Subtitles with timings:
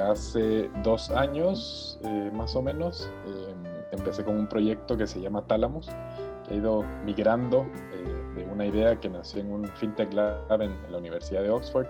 [0.00, 5.46] hace dos años, eh, más o menos, em, empecé con un proyecto que se llama
[5.46, 5.86] Tálamos,
[6.44, 10.76] que ha ido migrando eh, de una idea que nació en un FinTech Lab en,
[10.90, 11.86] la Universidad de Oxford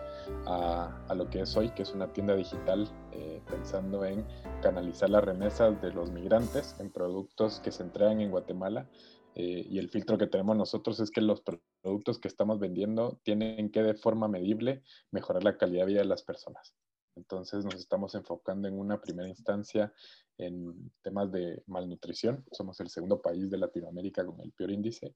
[0.46, 4.24] a, lo que es hoy, que es una tienda digital eh, pensando en
[4.62, 8.88] canalizar las remesas de los migrantes en productos que se entregan en Guatemala
[9.36, 11.42] y el filtro que tenemos nosotros es que los
[11.82, 16.06] productos que estamos vendiendo tienen que de forma medible mejorar la calidad de vida de
[16.06, 16.72] las personas.
[17.16, 19.92] Entonces nos estamos enfocando en una primera instancia
[20.36, 22.44] en temas de malnutrición.
[22.50, 25.14] Somos el segundo país de Latinoamérica con el peor índice.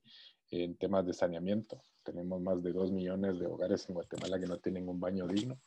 [0.51, 4.57] En temas de saneamiento, tenemos más de 2 millones de hogares en Guatemala que no
[4.57, 5.59] tienen un baño digno.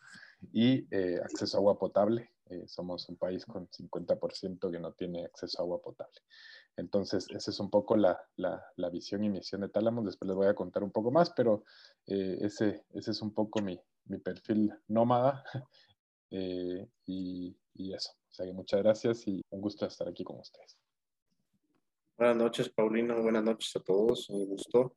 [0.53, 2.31] Y eh, acceso a agua potable.
[2.47, 6.21] Eh, somos un país con 50% que no tiene acceso a agua potable.
[6.77, 10.07] Entonces, esa es un poco la, la, visión y misión de Tálamos.
[10.07, 11.65] Después les voy a contar un poco más, pero
[12.07, 15.45] eh, ese, ese es un poco mi, mi perfil nómada
[16.33, 17.55] eh, y,
[17.95, 18.13] eso.
[18.55, 20.79] Muchas gracias y un gusto estar aquí con ustedes.
[22.17, 23.21] Buenas noches, Paulino.
[23.23, 24.31] Buenas noches a todos.
[24.31, 24.97] Un gusto.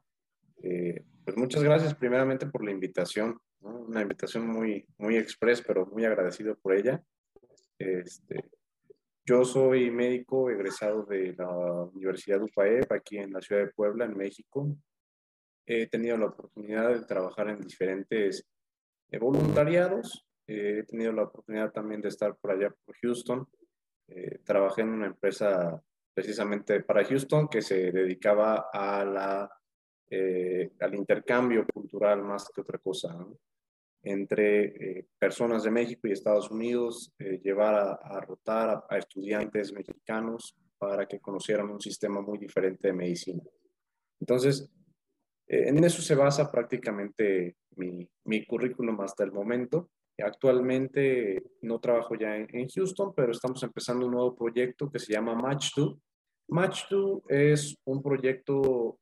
[0.63, 3.37] Eh, pues muchas gracias primeramente por la invitación.
[3.59, 7.03] Una invitación muy, muy express, pero muy agradecido por ella.
[7.77, 8.49] Este,
[9.25, 14.15] yo soy médico egresado de la Universidad UPAEP aquí en la ciudad de Puebla, en
[14.15, 14.77] México.
[15.65, 18.47] He tenido la oportunidad de trabajar en diferentes
[20.47, 23.47] eh, he tenido la oportunidad también de estar por allá por Houston.
[24.07, 25.81] Eh, trabajé en una empresa
[26.13, 29.49] precisamente para Houston que se dedicaba a la,
[30.09, 33.13] eh, al intercambio cultural más que otra cosa.
[33.13, 33.37] ¿no?
[34.05, 40.55] entre eh, personas de México y Estados Unidos, eh, llevar a, rotar a, estudiantes mexicanos
[40.77, 43.41] para que conocieran un sistema muy diferente de medicina.
[44.19, 44.69] Entonces,
[45.47, 49.89] eh, en eso se basa prácticamente mi, mi, currículum hasta el momento.
[50.23, 55.35] Actualmente no trabajo ya en, Houston, pero estamos empezando un nuevo proyecto que se llama
[55.35, 55.99] Match2.
[56.47, 58.99] Match2 es un proyecto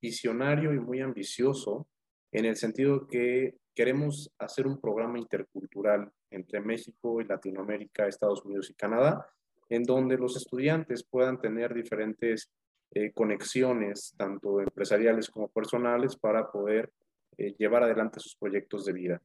[0.00, 1.86] visionario y muy ambicioso
[2.32, 8.70] en el sentido que queremos hacer un programa intercultural entre México y Latinoamérica, Estados Unidos
[8.70, 9.28] y Canadá,
[9.68, 12.50] en donde los estudiantes puedan tener diferentes
[12.92, 16.92] eh, conexiones, tanto empresariales como personales, para poder
[17.36, 19.22] eh, llevar adelante sus proyectos de vida.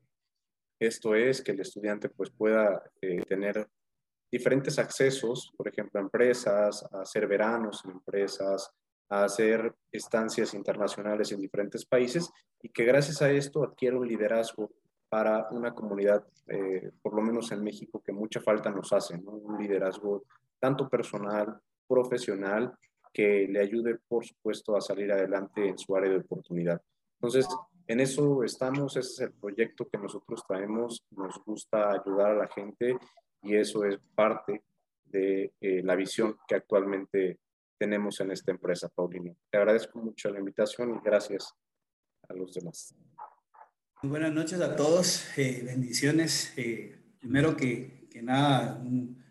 [0.81, 3.67] Esto es que el estudiante pues, pueda eh, tener
[4.31, 8.71] diferentes accesos, por ejemplo, a empresas, a hacer veranos en empresas,
[9.07, 12.31] a hacer estancias internacionales en diferentes países
[12.63, 14.71] y que gracias a esto adquiera un liderazgo
[15.07, 19.61] para una comunidad, eh, por lo menos en México, que mucha falta nos hace, un
[19.61, 20.23] liderazgo
[20.59, 22.73] tanto personal, profesional,
[23.13, 26.81] que le ayude, por supuesto, a salir adelante en su área de oportunidad.
[27.19, 27.47] Entonces,
[27.87, 32.47] en eso estamos, ese es el proyecto que nosotros traemos, nos gusta ayudar a la
[32.47, 32.97] gente
[33.41, 34.63] y eso es parte
[35.05, 37.39] de eh, la visión que actualmente
[37.77, 39.35] tenemos en esta empresa, Paulino.
[39.49, 41.53] Te agradezco mucho la invitación y gracias
[42.29, 42.95] a los demás.
[44.03, 46.53] Muy buenas noches a todos, eh, bendiciones.
[46.57, 49.21] Eh, primero que, nada, un,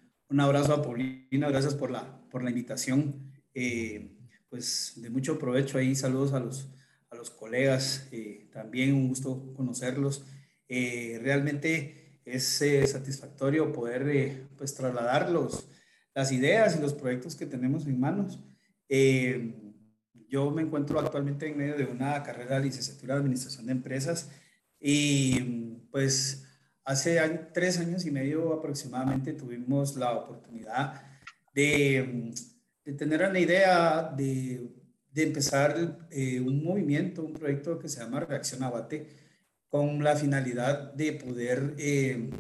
[0.41, 3.33] abrazo a Paulina, gracias por la, por la invitación.
[4.49, 6.69] Pues de mucho provecho ahí, saludos a los,
[7.21, 8.09] los colegas,
[8.53, 10.25] también un gusto conocerlos.
[10.69, 15.69] realmente es satisfactorio poder pues trasladarlos
[16.15, 18.41] las ideas y los proyectos que tenemos en manos.
[18.89, 19.55] Eh,
[20.29, 24.31] yo me encuentro actualmente en medio de una carrera de licenciatura de Administración de Empresas
[24.79, 25.41] y
[25.91, 26.47] pues
[26.85, 27.21] hace
[27.53, 31.03] tres años y medio aproximadamente tuvimos la oportunidad
[31.55, 32.33] de,
[32.85, 34.80] de tener una idea de,
[35.13, 39.09] de empezar eh, un movimiento, un proyecto que se llama Reacción Abate,
[39.69, 42.31] con la finalidad de poder eh,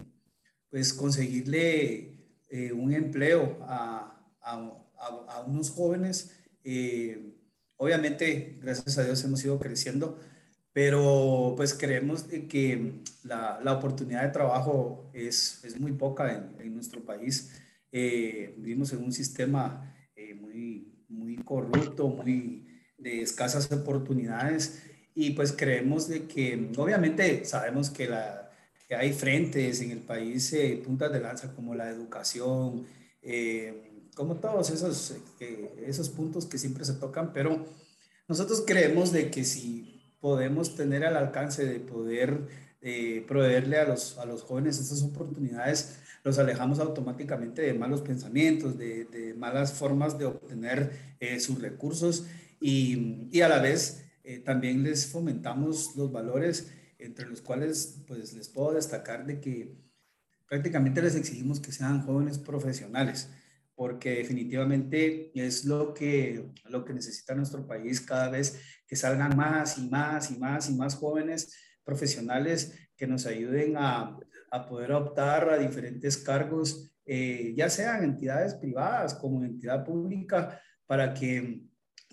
[0.69, 6.37] pues conseguirle eh, un empleo a, a, unos jóvenes.
[7.77, 10.19] Obviamente, gracias a Dios hemos ido creciendo,
[10.73, 17.03] pero pues creemos que la, la oportunidad de trabajo es, es muy poca en, nuestro
[17.05, 17.53] país.
[17.91, 19.95] Vivimos en un sistema
[20.41, 22.67] muy, muy corrupto, muy
[22.97, 24.83] de escasas oportunidades.
[25.15, 28.51] Y pues creemos de que obviamente sabemos que la,
[28.91, 32.85] que hay frentes en el país, eh, puntas de lanza como la educación,
[33.23, 37.67] eh, como todos esos, eh, esos puntos que siempre se tocan, pero
[38.27, 42.49] nosotros creemos de que si podemos tener al alcance de poder
[43.29, 49.05] proveerle a los, a los jóvenes estas oportunidades, los alejamos automáticamente de malos pensamientos, de,
[49.07, 52.27] de malas formas de obtener sus recursos
[52.61, 54.05] y, y, a la vez
[54.45, 59.75] también les fomentamos los valores entre los cuales pues les puedo destacar de que
[60.51, 63.31] prácticamente les exigimos que sean jóvenes profesionales,
[63.75, 69.79] porque definitivamente es lo que, lo que necesita nuestro país cada vez que salgan más
[69.79, 74.19] y más y más y más jóvenes profesionales que nos ayuden a,
[74.51, 81.15] a poder optar a diferentes cargos, eh, ya sean entidades privadas como entidad pública, para
[81.15, 81.63] que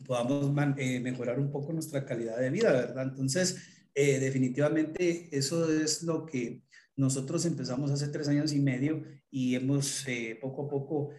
[0.05, 3.03] podamos eh, mejorar un poco nuestra calidad de vida, ¿verdad?
[3.03, 6.63] Entonces, eh, definitivamente eso es lo que
[6.95, 10.05] nosotros empezamos hace tres años y medio y hemos
[10.41, 11.09] poco a poco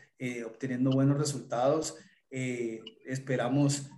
[0.47, 1.97] obteniendo buenos resultados.
[2.31, 3.89] esperamos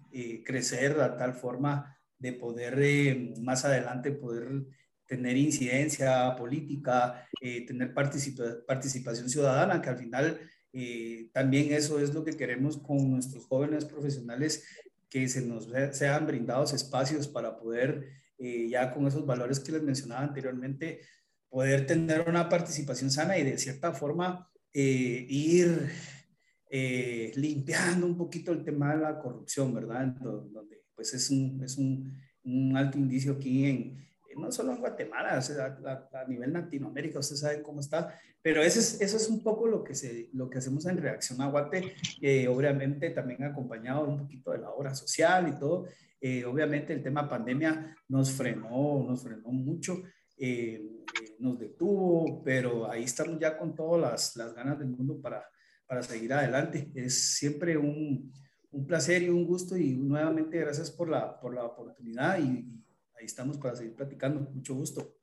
[0.45, 4.67] crecer a tal forma de poder más adelante poder
[5.11, 10.39] tener incidencia política, eh, tener participación ciudadana, que al final
[10.73, 14.65] eh, también eso es lo que queremos con nuestros jóvenes profesionales,
[15.09, 18.07] que se nos sean brindados espacios para poder,
[18.39, 21.01] eh, ya con esos valores que les mencionaba anteriormente,
[21.49, 25.91] poder tener una participación sana y de cierta forma ir
[27.35, 30.07] limpiando un poquito el tema de la corrupción, ¿verdad?
[30.21, 35.41] Donde pues es un, es un, un alto indicio aquí en, no solo en Guatemala,
[36.13, 39.85] a, nivel Latinoamérica, usted sabe cómo está, pero eso es, eso es un poco lo
[39.85, 44.53] que, se, lo que hacemos en Reacción a Guate, eh, obviamente también acompañado un poquito
[44.53, 45.87] de la obra social y todo.
[46.21, 50.03] Eh, obviamente el tema pandemia nos frenó, nos frenó mucho,
[50.37, 50.83] eh,
[51.39, 55.45] nos detuvo, pero ahí estamos ya con todas las, las ganas del mundo para,
[55.87, 56.91] para seguir adelante.
[56.95, 58.33] Es siempre un,
[58.73, 62.67] un placer y un gusto y nuevamente gracias por la, por la oportunidad y
[63.21, 64.41] ahí estamos para seguir platicando.
[64.41, 65.15] Mucho gusto.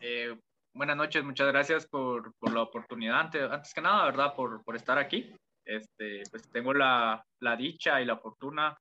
[0.00, 0.36] Eh,
[0.74, 3.20] buenas noches, muchas gracias por, por la oportunidad.
[3.20, 4.34] Antes, antes, que nada, ¿verdad?
[4.34, 5.32] Por, por estar aquí.
[5.64, 8.76] Este, pues tengo la, la, dicha y la fortuna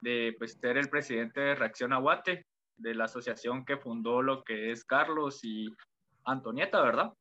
[0.00, 2.46] de pues, ser el presidente de Reacción Aguate,
[2.76, 5.74] de la asociación que fundó lo que es Carlos y
[6.24, 7.12] Antonieta, ¿verdad?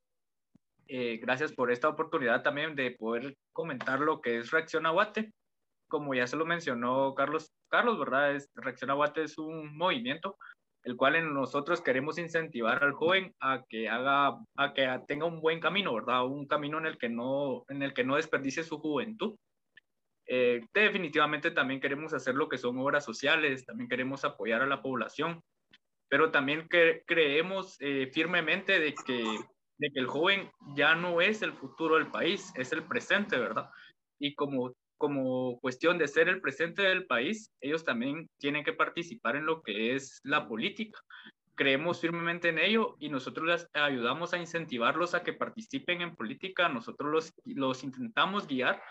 [0.90, 5.32] Eh, gracias por esta oportunidad también de poder comentar lo que es Reacción Aguate.
[5.90, 8.36] Como ya se lo mencionó Carlos, Carlos, ¿verdad?
[8.36, 10.38] Es, Reacción Aguate es un movimiento
[10.88, 15.60] el cual nosotros queremos incentivar al joven a que haga, a que tenga un buen
[15.60, 16.26] camino, ¿verdad?
[16.26, 19.36] Un camino en el que no, en el que no desperdicie su juventud.
[20.26, 24.82] Eh, definitivamente también queremos hacer lo que son obras sociales, también queremos apoyar a la
[24.82, 25.42] población,
[26.08, 29.26] pero también que, creemos eh, firmemente de que,
[29.80, 33.70] de que el joven ya no es el futuro del país, es el presente, ¿verdad?
[34.22, 39.36] Y como como cuestión de ser el presente del país, ellos también tienen que participar
[39.36, 41.00] en lo que es la política.
[41.56, 46.70] Creemos firmemente en ello y nosotros les ayudamos a incentivarlos a que participen en política.
[46.70, 48.82] Nosotros los, los intentamos guiar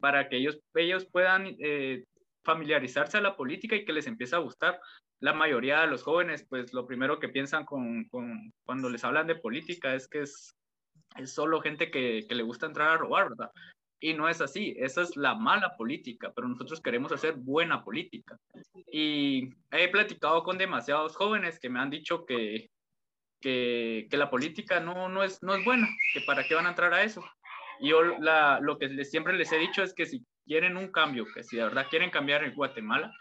[0.00, 2.04] para que ellos, ellos puedan eh,
[2.44, 4.80] familiarizarse a la política y que les empiece a gustar.
[5.20, 9.26] La mayoría de los jóvenes, pues lo primero que piensan con, con cuando les hablan
[9.26, 10.54] de política es que es,
[11.16, 13.50] es solo gente que, que, le gusta entrar a robar, ¿verdad?
[13.98, 18.38] Y no es así, esa es la mala política, pero nosotros queremos hacer buena política.
[18.92, 22.70] Y he platicado con demasiados jóvenes que me han dicho que,
[23.40, 26.92] que, la política no, no, es, no es buena, que para qué van a entrar
[26.92, 27.24] a eso.
[27.80, 31.42] Y yo lo que siempre les he dicho es que si quieren un cambio, que
[31.42, 33.12] si de verdad quieren cambiar en Guatemala,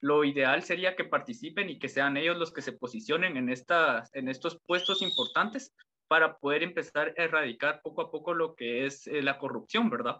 [0.00, 4.14] lo ideal sería que participen y que sean ellos los que se posicionen en, estas,
[4.14, 5.74] en estos puestos importantes
[6.10, 10.16] para poder empezar a erradicar poco a poco lo que es eh, la corrupción, ¿verdad?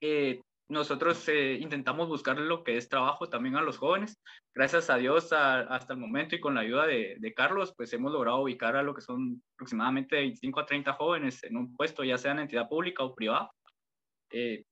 [0.00, 4.18] Eh, nosotros eh, intentamos buscar lo que es trabajo también a los jóvenes.
[4.54, 8.40] Gracias a Dios, hasta el momento y con la ayuda de, Carlos, pues hemos logrado
[8.40, 12.32] ubicar a lo que son aproximadamente 25 a 30 jóvenes en un puesto, ya sea
[12.32, 13.50] en entidad pública o privada.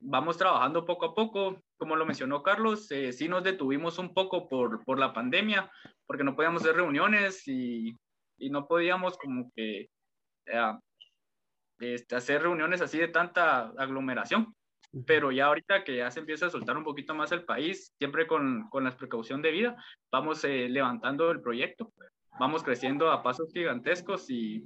[0.01, 1.61] vamos trabajando poco a poco.
[1.77, 5.71] Como lo mencionó Carlos, sí nos detuvimos un poco por, por la pandemia,
[6.07, 7.95] porque no podíamos hacer reuniones y,
[8.39, 9.91] y no podíamos como que
[11.81, 14.55] este, hacer reuniones así de tanta aglomeración.
[15.07, 18.27] Pero ya ahorita que ya se empieza a soltar un poquito más el país, siempre
[18.27, 19.77] con, con la precaución de vida,
[20.11, 21.93] vamos eh, levantando el proyecto,
[22.39, 24.65] vamos creciendo a pasos gigantescos y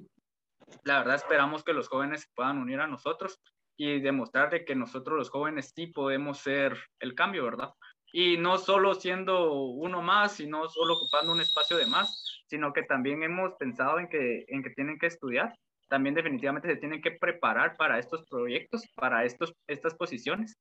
[0.85, 3.41] la verdad esperamos que los jóvenes se puedan unir a nosotros
[3.77, 7.71] y demostrar de que nosotros los jóvenes sí podemos ser el cambio, ¿verdad?
[8.13, 12.73] Y no solo siendo uno más y no solo ocupando un espacio de más, sino
[12.73, 15.55] que también hemos pensado en que, en que tienen que estudiar
[15.93, 20.57] también definitivamente se tienen que preparar para estos proyectos, para estos, estas posiciones.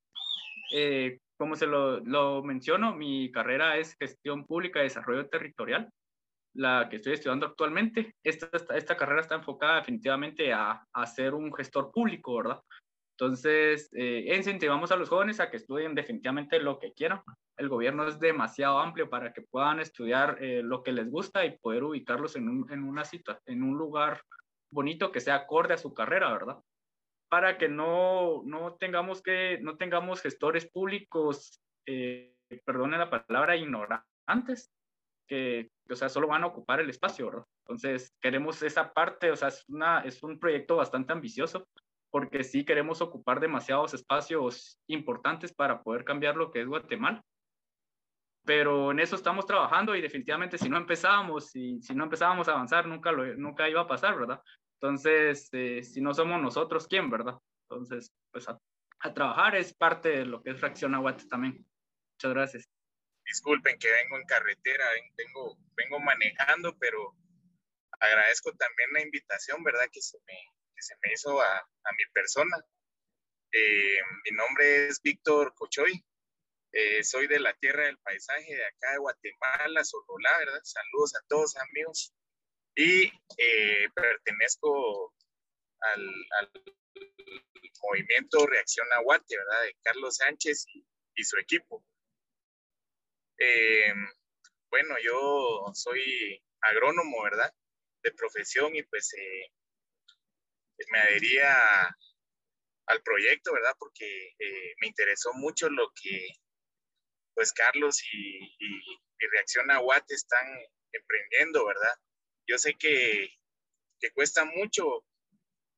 [0.73, 5.89] Eh, como se lo, lo, menciono, mi carrera es gestión pública y desarrollo territorial,
[6.53, 8.13] la que estoy estudiando actualmente.
[8.21, 12.59] Esta, esta, carrera está enfocada definitivamente a, a, ser un gestor público, ¿verdad?
[13.17, 17.21] Entonces, eh, incentivamos a los jóvenes a que estudien definitivamente lo que quieran.
[17.55, 21.57] El gobierno es demasiado amplio para que puedan estudiar eh, lo que les gusta y
[21.57, 24.21] poder ubicarlos en, un, en una cita, en un lugar
[24.71, 26.57] bonito, que sea acorde a su carrera, ¿verdad?
[27.29, 32.35] Para que no, no, tengamos, que, no tengamos gestores públicos, eh,
[32.65, 34.71] perdone la palabra, ignorantes,
[35.27, 37.45] que, o sea, solo van a ocupar el espacio, ¿verdad?
[37.65, 41.67] Entonces, queremos esa parte, o sea, es, una, es un proyecto bastante ambicioso,
[42.09, 47.23] porque sí queremos ocupar demasiados espacios importantes para poder cambiar lo que es Guatemala.
[48.43, 52.53] Pero en eso estamos trabajando y definitivamente si no empezábamos, y si no empezábamos a
[52.53, 54.41] avanzar, nunca, lo, nunca iba a pasar, ¿verdad?
[54.81, 57.37] Entonces, eh, si no somos nosotros, ¿quién, verdad?
[57.69, 58.59] Entonces, pues a,
[59.13, 61.65] trabajar es parte de lo que es Reacción Aguate también.
[62.15, 62.69] Muchas gracias.
[63.25, 64.85] Disculpen que vengo en carretera,
[65.15, 67.15] vengo, vengo manejando, pero
[67.99, 69.87] agradezco también la invitación, ¿verdad?
[69.91, 70.33] Que se me,
[70.77, 72.57] se me hizo a, a mi persona.
[73.51, 76.03] Eh, mi nombre es Víctor Cochoy,
[76.73, 80.61] eh, soy de la tierra del paisaje de acá de Guatemala, Sololá, ¿verdad?
[80.63, 82.13] Saludos a todos amigos.
[82.75, 83.05] Y
[83.37, 85.13] eh, pertenezco
[85.81, 86.51] al,
[87.83, 89.63] movimiento Reacción Aguate, ¿verdad?
[89.63, 90.85] De Carlos Sánchez y,
[91.15, 91.83] y su equipo.
[94.69, 97.53] bueno, yo soy agrónomo, ¿verdad?
[98.03, 99.11] De profesión y pues
[100.89, 101.95] me adhería
[102.87, 103.75] al proyecto, ¿verdad?
[103.79, 106.27] Porque eh, me interesó mucho lo que,
[107.33, 110.45] pues, Carlos y, y, Reacción a Watt están
[110.91, 111.93] emprendiendo, ¿verdad?
[112.47, 113.29] Yo sé que,
[113.99, 115.05] que, cuesta mucho,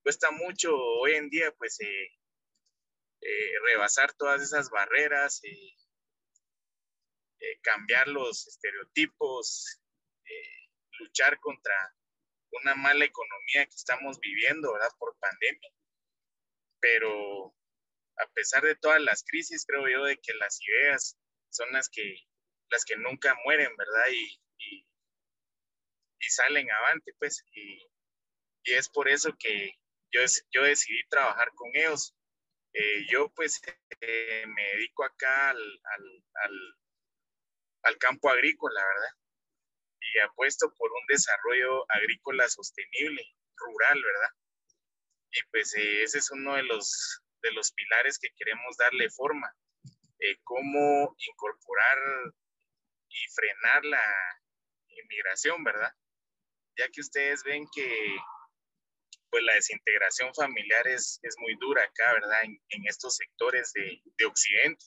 [0.03, 2.07] cuesta mucho hoy en día, pues, eh,
[3.21, 5.41] eh, rebasar todas esas barreras,
[7.61, 9.81] cambiar los estereotipos,
[10.99, 11.73] luchar contra
[12.51, 14.89] una mala economía que estamos viviendo, ¿verdad?
[14.97, 15.69] Por pandemia.
[16.79, 17.55] Pero
[18.17, 21.17] a pesar de todas las crisis, creo yo de que las ideas
[21.49, 22.15] son las que,
[22.69, 24.05] las que nunca mueren, ¿verdad?
[24.11, 24.39] Y,
[26.29, 27.43] salen avante, pues.
[27.53, 27.77] Y,
[28.63, 29.71] y, es por eso que
[30.11, 32.15] yo, yo decidí trabajar con ellos.
[32.73, 33.61] Eh, yo pues
[34.01, 35.81] eh, me dedico acá al,
[37.83, 39.09] al, campo agrícola, ¿verdad?
[39.99, 43.23] y apuesto por un desarrollo agrícola sostenible,
[43.55, 44.29] rural, ¿verdad?
[45.31, 49.55] Y pues eh, ese es uno de los, de los pilares que queremos darle forma,
[50.43, 51.97] cómo incorporar
[53.09, 54.01] y frenar la
[54.87, 55.93] inmigración, ¿verdad?
[56.77, 58.17] Ya que ustedes ven que
[59.29, 62.43] pues la desintegración familiar es, es muy dura acá, ¿verdad?
[62.43, 64.85] En, estos sectores de, de, Occidente,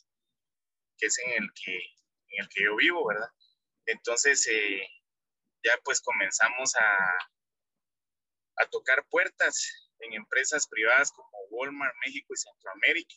[0.98, 3.28] que es en el que, en el que yo vivo, ¿verdad?
[3.86, 4.88] Entonces, eh,
[5.64, 7.08] ya pues comenzamos a,
[8.58, 13.14] a tocar puertas en empresas privadas como Walmart, México y Centroamérica.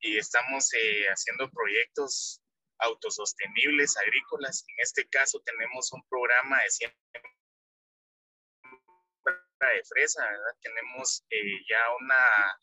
[0.00, 2.42] Y estamos eh, haciendo proyectos
[2.78, 4.64] autosostenibles agrícolas.
[4.66, 6.98] En este caso tenemos un programa de siembra
[9.70, 10.56] de fresa, ¿verdad?
[10.60, 12.60] Tenemos eh, ya una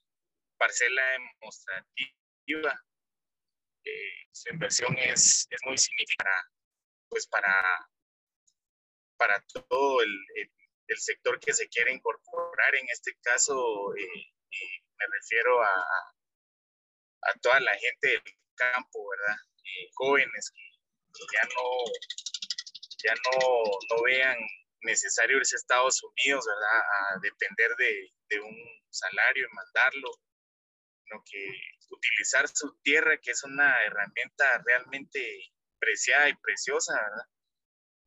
[0.57, 2.85] parcela demostrativa.
[3.85, 6.49] Eh, su inversión es, es muy significativa
[7.09, 7.89] pues para
[9.17, 10.15] para todo el,
[10.87, 12.73] el, sector que se quiere incorporar.
[12.75, 14.33] En este caso, eh,
[14.97, 15.73] me refiero a,
[17.23, 18.23] a toda la gente del
[18.55, 19.35] campo, ¿verdad?
[19.63, 20.61] Eh, jóvenes que,
[21.33, 21.63] ya no
[23.03, 24.37] ya no, no vean
[24.81, 26.81] necesario irse a Estados Unidos, ¿verdad?
[27.15, 28.55] A depender de, un
[28.89, 30.11] salario y mandarlo,
[31.03, 31.51] sino que
[31.89, 37.27] utilizar su tierra, que es una herramienta realmente preciada y preciosa, ¿verdad?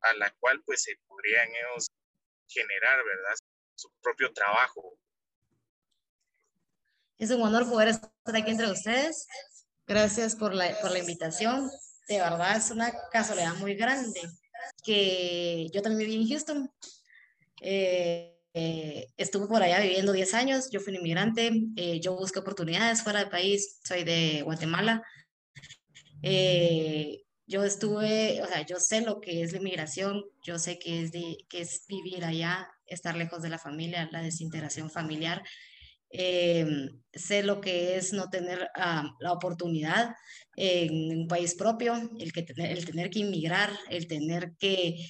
[0.01, 1.87] a la cual pues se podrían ellos
[2.47, 3.35] generar, ¿verdad?
[3.75, 4.97] Su propio trabajo.
[7.17, 9.27] Es un honor poder estar aquí entre ustedes.
[9.87, 11.69] Gracias por la, por la invitación.
[12.07, 14.21] De verdad es una casualidad muy grande
[14.83, 16.71] que yo también viví en Houston.
[17.61, 22.39] Eh, eh, estuve por allá viviendo 10 años, yo fui un inmigrante, eh, yo busqué
[22.39, 25.03] oportunidades fuera del país, soy de Guatemala.
[26.21, 31.01] Eh, yo estuve, o sea, yo sé lo que es la inmigración, yo sé que
[31.01, 35.43] es, de, que es vivir allá, estar lejos de la familia, la desintegración familiar.
[36.15, 40.15] Em, sé lo que es no tener ah, la oportunidad
[40.55, 45.09] en un país propio, el, que el tener que inmigrar, el tener que,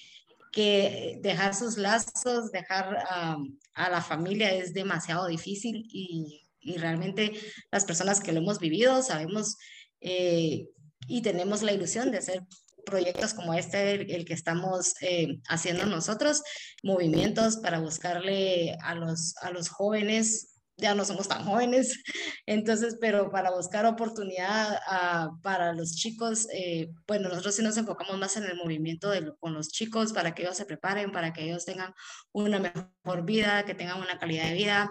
[0.53, 7.33] que dejar sus lazos, dejar a la familia es demasiado difícil y, y, realmente
[7.69, 9.57] las personas que lo hemos vivido sabemos
[9.99, 10.69] eh,
[11.07, 12.43] y tenemos la ilusión de hacer
[12.85, 16.43] proyectos como este, el, que estamos eh, haciendo nosotros,
[16.81, 20.52] movimientos para buscarle a los, a los jóvenes
[20.83, 22.03] ya no somos tan jóvenes,
[22.45, 28.35] entonces, pero para buscar oportunidad ah, para los chicos, eh, nosotros sí nos enfocamos más
[28.35, 29.09] en el movimiento
[29.39, 31.93] con los chicos para que ellos se preparen, para que ellos tengan
[32.33, 34.89] una mejor vida, que tengan una calidad de vida,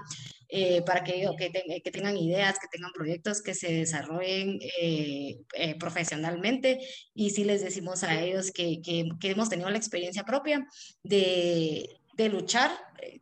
[0.49, 5.79] eh, para que, que, que, tengan ideas, que tengan proyectos que se desarrollen eh, eh,
[5.79, 6.79] profesionalmente.
[7.15, 10.67] Y sí les decimos a ellos que, que hemos tenido la experiencia propia
[11.03, 12.71] de, de, luchar,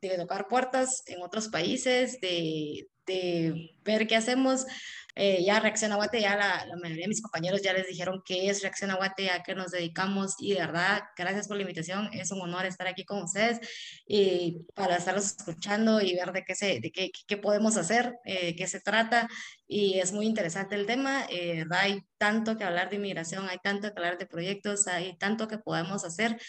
[0.00, 4.66] de tocar puertas en otros países, de, de ver qué hacemos.
[5.16, 8.48] Eh, ya Reacción Aguate, ya la, la, mayoría de mis compañeros ya les dijeron qué
[8.48, 12.30] es Reacción Aguate, a qué nos dedicamos y de verdad, gracias por la invitación, es
[12.30, 13.58] un honor estar aquí con ustedes
[14.06, 18.54] y para estarlos escuchando y ver de qué, se, de qué, qué podemos hacer, eh,
[18.54, 19.28] qué se trata
[19.66, 23.92] y es muy interesante el tema, eh, hay tanto que hablar de inmigración, hay tanto
[23.92, 26.40] que hablar de proyectos, hay tanto que podemos hacer,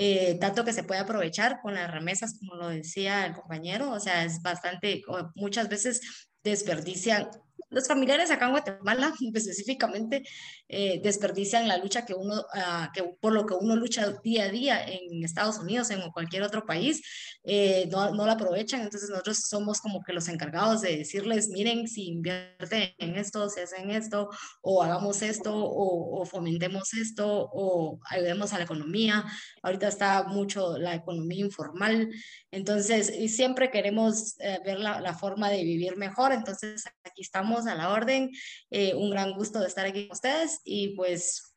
[0.00, 3.98] eh, tanto que se puede aprovechar con las remesas, como lo decía el compañero, o
[3.98, 5.02] sea, es bastante,
[5.34, 7.28] muchas veces desperdician
[7.70, 10.22] los familiares acá en Guatemala específicamente
[10.68, 14.48] eh, desperdician la lucha que uno, uh, que por lo que uno lucha día a
[14.48, 17.02] día en Estados Unidos, en cualquier otro país,
[17.44, 18.82] eh, no, no la aprovechan.
[18.82, 23.60] Entonces nosotros somos como que los encargados de decirles, miren, si invierten en esto, si
[23.60, 24.28] hacen esto,
[24.62, 29.24] o hagamos esto, o, o fomentemos esto, o ayudemos a la economía.
[29.62, 32.10] Ahorita está mucho la economía informal.
[32.50, 36.32] Entonces, y siempre queremos eh, ver la, la forma de vivir mejor.
[36.32, 38.30] Entonces, aquí estamos a la orden.
[38.70, 41.54] Eh, un gran gusto de estar aquí con ustedes y pues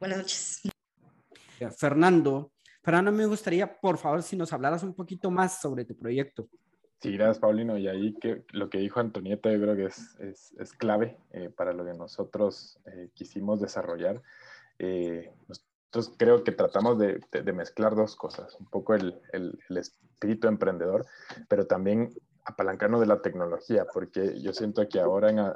[0.00, 0.60] buenas noches.
[1.78, 6.48] Fernando, Fernando, me gustaría, por favor, si nos hablaras un poquito más sobre tu proyecto.
[7.00, 7.78] Sí, gracias, Paulino.
[7.78, 11.50] Y ahí que lo que dijo Antonieta, yo creo que es, es, es clave eh,
[11.50, 14.22] para lo que nosotros eh, quisimos desarrollar.
[14.78, 15.32] Eh,
[15.94, 19.76] nosotros creo que tratamos de, de, de, mezclar dos cosas, un poco el, el, el
[19.76, 21.04] espíritu emprendedor,
[21.48, 25.52] pero también apalancarnos de la tecnología, porque yo siento que ahora, en,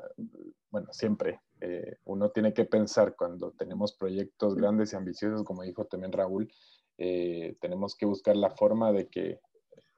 [0.70, 5.86] bueno, siempre eh, uno tiene que pensar cuando tenemos proyectos grandes y ambiciosos, como dijo
[5.86, 6.52] también Raúl,
[6.98, 9.40] eh, tenemos que buscar la forma de que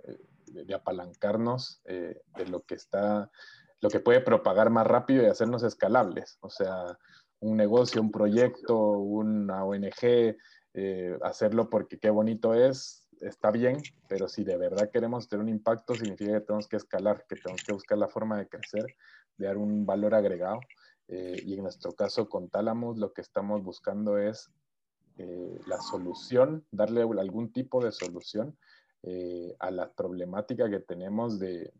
[0.05, 3.31] eh, de, de, apalancarnos eh, de lo que está,
[3.81, 6.38] lo que puede propagar más rápido y hacernos escalables.
[6.40, 6.98] O sea,
[7.40, 10.37] un negocio, un proyecto, una ONG,
[10.74, 15.48] eh, hacerlo porque qué bonito es, está bien, pero si de verdad queremos tener un
[15.48, 18.87] impacto, significa que tenemos que escalar, que tenemos que buscar la forma de crecer,
[19.37, 20.61] de dar un valor agregado.
[21.09, 24.51] Eh, y en nuestro caso con Tálamos lo que estamos buscando es
[25.16, 28.57] eh, la solución, darle algún tipo de solución
[29.61, 31.72] a la problemática que tenemos de,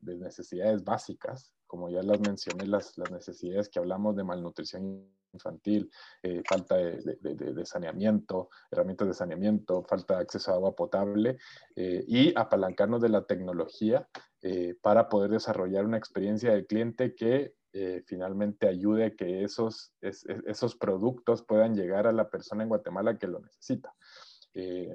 [0.00, 5.88] necesidades básicas, como ya las mencioné, las, las necesidades que hablamos de malnutrición infantil,
[6.20, 11.38] eh, falta de, de, saneamiento, herramientas de saneamiento, falta de acceso a agua potable
[11.76, 14.08] eh, y apalancarnos de la tecnología
[14.42, 19.92] eh, para poder desarrollar una experiencia del cliente que eh, finalmente ayude a que esos,
[20.00, 23.94] es, esos productos puedan llegar a la persona en Guatemala que lo necesita.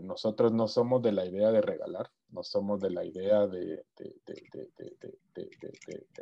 [0.01, 3.83] Nosotros no somos de la idea de regalar, no somos de la idea de,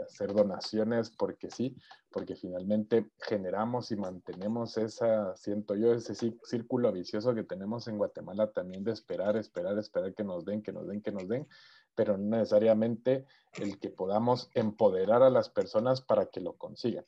[0.03, 1.75] hacer donaciones porque sí,
[2.11, 6.13] porque finalmente generamos y mantenemos esa, siento yo, ese
[6.43, 10.71] círculo vicioso que tenemos en Guatemala también de esperar, esperar, esperar que nos den, que
[10.71, 11.47] nos den, que nos den,
[11.95, 17.05] pero no necesariamente el que podamos empoderar a las personas para que lo consigan.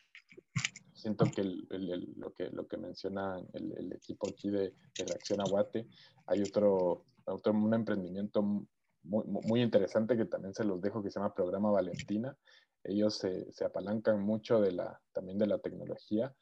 [0.94, 5.88] Siento que, lo que menciona el, equipo aquí de, de, Reacción Aguate,
[6.26, 8.66] hay otro, otro un emprendimiento
[9.06, 12.38] muy, muy, interesante que también se los dejo que se llama Programa Valentina.
[12.84, 16.36] Ellos se, se apalancan mucho de la, también de la tecnología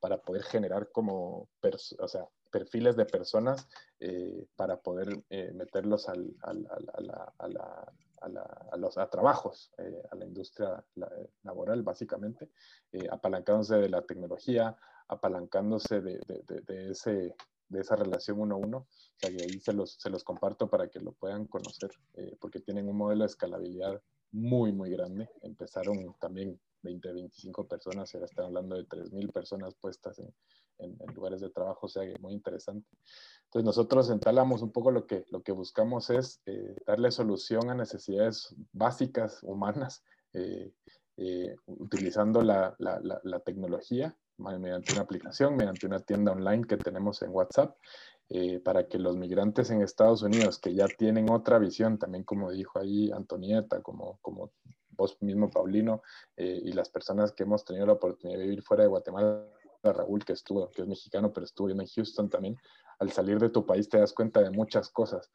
[0.00, 1.48] para poder generar como,
[1.98, 3.66] o sea, perfiles de personas
[4.00, 8.98] eh, para poder eh, meterlos al, al, a, la, a, la, a, la, a, los
[8.98, 10.84] a trabajos, eh, a la industria
[11.42, 12.50] laboral básicamente,
[12.92, 14.76] eh, apalancándose de la tecnología,
[15.08, 17.34] apalancándose de, de, de, de, ese,
[17.68, 18.86] de esa relación uno a uno.
[19.18, 22.88] Que ahí se los, se los comparto para que lo puedan conocer, eh, porque tienen
[22.88, 24.00] un modelo de escalabilidad
[24.32, 25.28] muy, muy grande.
[25.42, 30.34] Empezaron también 20, 25 personas ahora están hablando de 3.000 personas puestas en,
[30.78, 32.88] en, lugares de trabajo, o sea, muy interesante.
[33.44, 37.70] Entonces nosotros en Tálamos un poco lo que, lo que buscamos es eh, darle solución
[37.70, 40.72] a necesidades básicas humanas, eh,
[41.66, 47.76] utilizando la, la, tecnología mediante una aplicación, mediante una tienda online que tenemos en WhatsApp,
[48.30, 52.50] eh, para que los migrantes en Estados Unidos que ya tienen otra visión, también como
[52.50, 54.50] dijo ahí Antonieta, como, como
[54.96, 56.02] vos mismo, Paulino,
[56.36, 59.44] eh, y las personas que hemos tenido la oportunidad de vivir fuera de Guatemala,
[59.82, 62.56] Raúl, que estuvo, que es mexicano, pero estuvo en Houston también,
[62.98, 65.30] al salir de tu país te das cuenta de muchas cosas.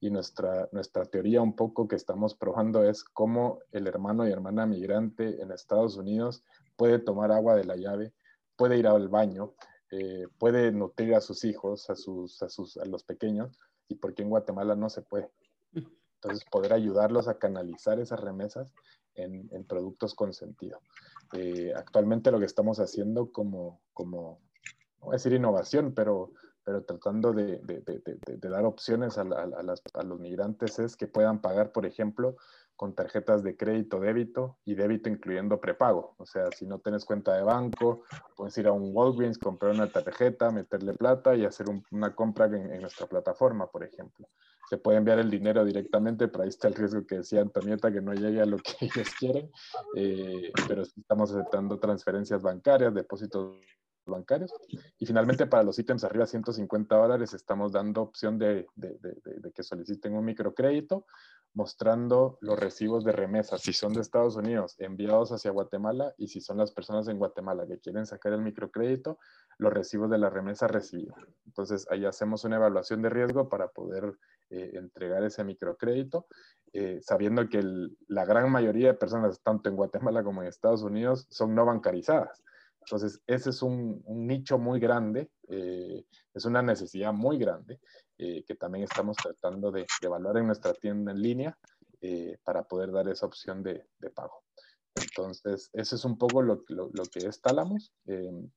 [0.00, 4.66] Y nuestra, nuestra teoría un poco que estamos probando es cómo el hermano y hermana
[4.66, 6.44] migrante en Estados Unidos
[6.76, 8.12] puede tomar agua de la llave,
[8.56, 9.54] puede ir al baño,
[9.90, 14.22] eh, puede nutrir a sus hijos, a, sus, a, sus, a los pequeños, y porque
[14.22, 15.30] en Guatemala no se puede.
[15.72, 18.72] Entonces, poder ayudarlos a canalizar esas remesas
[19.14, 20.80] en, en productos con sentido.
[21.34, 24.40] Eh, actualmente lo que estamos haciendo como, como,
[24.98, 26.32] no voy a decir innovación, pero,
[26.64, 30.78] pero tratando de, de, de, de dar opciones a, a, a, las, a, los migrantes
[30.78, 32.36] es que puedan pagar, por ejemplo,
[32.76, 36.14] con tarjetas de crédito, débito y débito incluyendo prepago.
[36.18, 38.02] O sea, si no tienes cuenta de banco,
[38.36, 42.46] puedes ir a un Walgreens, comprar una tarjeta, meterle plata y hacer un, una compra
[42.46, 44.28] en, en, nuestra plataforma, por ejemplo.
[44.68, 48.00] Se puede enviar el dinero directamente, pero ahí está el riesgo que decía Antonieta, que
[48.00, 49.50] no llegue a lo que ellos quieren.
[49.96, 53.58] Eh, pero estamos aceptando transferencias bancarias, depósitos
[54.06, 54.52] bancarios.
[54.98, 59.14] Y finalmente para los ítems arriba de 150 dólares estamos dando opción de, de, de,
[59.40, 61.06] de, que soliciten un microcrédito
[61.54, 66.40] mostrando los recibos de remesas, si son de Estados Unidos enviados hacia Guatemala y si
[66.40, 69.18] son las personas en Guatemala que quieren sacar el microcrédito,
[69.58, 71.14] los recibos de la remesa recibida.
[71.46, 74.18] Entonces ahí hacemos una evaluación de riesgo para poder
[74.50, 76.26] eh, entregar ese microcrédito,
[76.72, 80.82] eh, sabiendo que el, la gran mayoría de personas, tanto en Guatemala como en Estados
[80.82, 82.42] Unidos, son no bancarizadas.
[82.84, 87.80] Entonces, ese es un, un nicho muy grande, eh, es una necesidad muy grande
[88.18, 91.58] eh, que también estamos tratando de, de, evaluar en nuestra tienda en línea
[92.00, 94.44] eh, para poder dar esa opción de, de, pago.
[94.94, 97.92] Entonces, eso es un poco lo, lo, lo que es Tálamos.
[98.06, 98.50] Em,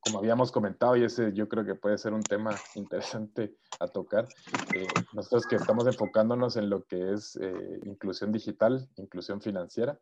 [0.00, 4.28] como habíamos comentado, y ese yo creo que puede ser un tema interesante a tocar,
[4.74, 9.98] eh, nosotros que estamos enfocándonos en lo que es eh, inclusión digital, inclusión financiera,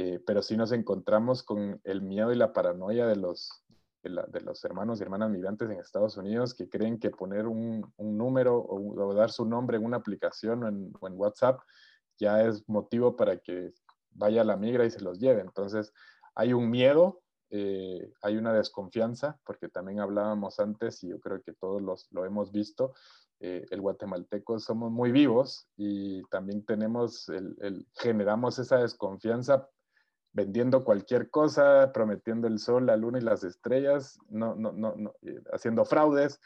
[0.00, 3.64] eh, pero sí nos encontramos con el miedo y la paranoia de los,
[4.04, 7.48] de, la, de, los hermanos y hermanas migrantes en Estados Unidos que creen que poner
[7.48, 11.14] un, un número o, o, dar su nombre en una aplicación o en, o en,
[11.14, 11.58] WhatsApp
[12.16, 13.72] ya es motivo para que
[14.12, 15.40] vaya la migra y se los lleve.
[15.40, 15.92] Entonces,
[16.36, 21.54] hay un miedo, eh, hay una desconfianza, porque también hablábamos antes y yo creo que
[21.54, 22.94] todos los, lo hemos visto,
[23.40, 29.68] eh, el guatemalteco somos muy vivos y también tenemos, el, el, generamos esa desconfianza
[30.32, 35.14] vendiendo cualquier cosa, prometiendo el sol, la luna y las estrellas, no, no, no, no
[35.22, 36.40] eh, haciendo fraudes.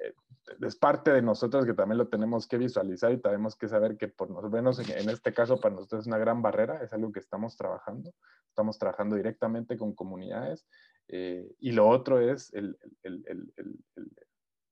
[0.00, 0.14] Eh,
[0.60, 4.08] es parte de nosotros que también lo tenemos que visualizar y tenemos que saber que
[4.08, 7.20] por lo menos en, este caso para nosotros es una gran barrera, es algo que
[7.20, 8.12] estamos trabajando,
[8.48, 10.66] estamos trabajando directamente con comunidades
[11.08, 13.24] eh, y lo otro es el, el,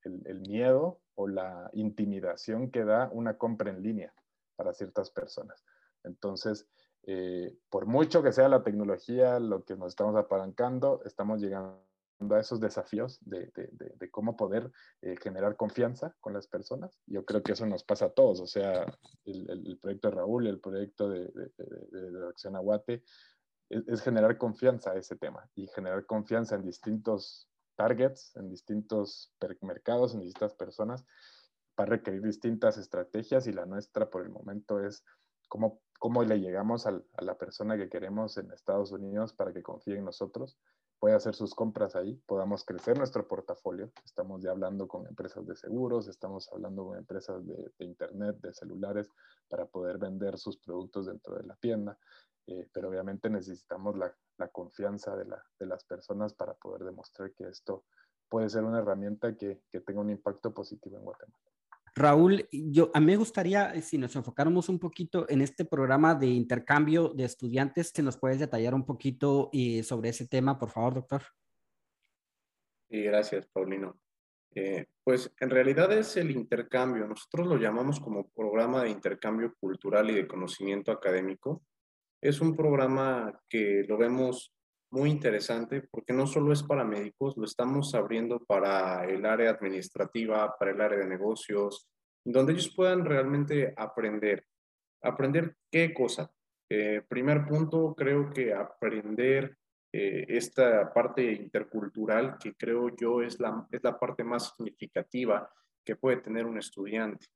[0.02, 4.14] el, miedo o la intimidación que da una compra en línea
[4.56, 5.64] para ciertas personas.
[6.04, 6.68] Entonces,
[7.04, 11.78] eh, por mucho que sea la tecnología lo que nos estamos apalancando, estamos llegando
[12.30, 13.50] a esos desafíos de,
[14.10, 14.70] cómo poder
[15.02, 17.00] eh, generar confianza con las personas.
[17.06, 18.84] Yo creo que eso nos pasa a todos, o sea,
[19.24, 23.04] el, proyecto de Raúl, el proyecto de, de Acción Aguate,
[23.68, 30.14] es, generar confianza a ese tema y generar confianza en distintos targets, en distintos mercados,
[30.14, 31.04] en distintas personas,
[31.78, 35.04] va a requerir distintas estrategias y la nuestra por el momento es
[35.48, 39.96] cómo cómo le llegamos a, la persona que queremos en Estados Unidos para que confíe
[39.98, 40.56] en nosotros,
[40.98, 43.92] pueda hacer sus compras ahí, podamos crecer nuestro portafolio.
[44.04, 49.10] Estamos ya hablando con empresas de seguros, estamos hablando con empresas de, Internet, de celulares,
[49.48, 51.98] para poder vender sus productos dentro de la tienda.
[52.46, 54.12] Eh, pero obviamente necesitamos la,
[54.50, 57.84] confianza de, la, de, las personas para poder demostrar que esto
[58.28, 61.47] puede ser una herramienta que tenga un impacto positivo en Guatemala.
[61.98, 66.14] Raúl, yo, a mí me gustaría, eh, si nos enfocáramos un poquito en este programa
[66.14, 70.70] de intercambio de estudiantes, que nos puedes detallar un poquito eh, sobre ese tema, por
[70.70, 71.22] favor, doctor.
[72.88, 73.98] Sí, gracias, Paulino.
[74.54, 77.06] Eh, pues en realidad es el intercambio.
[77.06, 81.62] Nosotros lo llamamos como programa de intercambio cultural y de conocimiento académico.
[82.20, 84.54] Es un programa que lo vemos
[84.90, 90.56] muy interesante porque no solo es para médicos, lo estamos abriendo para el área administrativa,
[90.58, 91.88] para el área de negocios,
[92.24, 94.44] donde ellos puedan realmente aprender.
[95.02, 96.30] ¿Aprender qué cosa?
[96.70, 99.56] Eh, primer punto, creo que aprender
[99.92, 105.50] eh, esta parte intercultural que creo yo es la, es la parte más significativa
[105.84, 107.26] que puede tener un estudiante.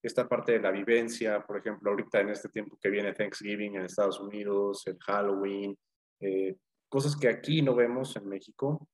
[0.00, 3.86] Esta parte de la vivencia, por ejemplo, ahorita en este tiempo que viene Thanksgiving en
[3.86, 5.76] Estados Unidos, el Halloween,
[6.20, 6.56] eh,
[6.96, 8.88] cosas que aquí no vemos en México,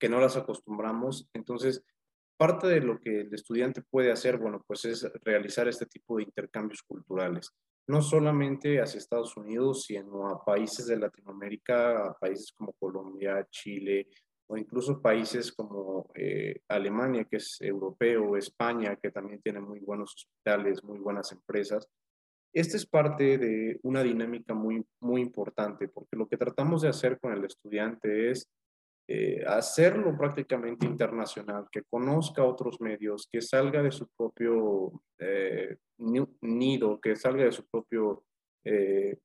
[0.00, 1.28] que no las acostumbramos.
[1.34, 1.84] Entonces,
[2.38, 6.22] parte de lo que el estudiante puede hacer, bueno, pues es realizar este tipo de
[6.22, 7.50] intercambios culturales,
[7.86, 14.08] no solamente hacia Estados Unidos, sino a países de Latinoamérica, a países como Colombia, Chile,
[14.46, 20.14] o incluso países como eh, Alemania, que es europeo, España, que también tiene muy buenos
[20.14, 21.86] hospitales, muy buenas empresas.
[22.54, 27.18] Esta es parte de una dinámica muy, muy importante, porque lo que tratamos de hacer
[27.18, 28.48] con el estudiante es
[29.08, 37.00] eh, hacerlo prácticamente internacional, que conozca otros medios, que salga de su propio eh, nido,
[37.00, 38.22] que salga de su propio
[38.62, 39.18] eh,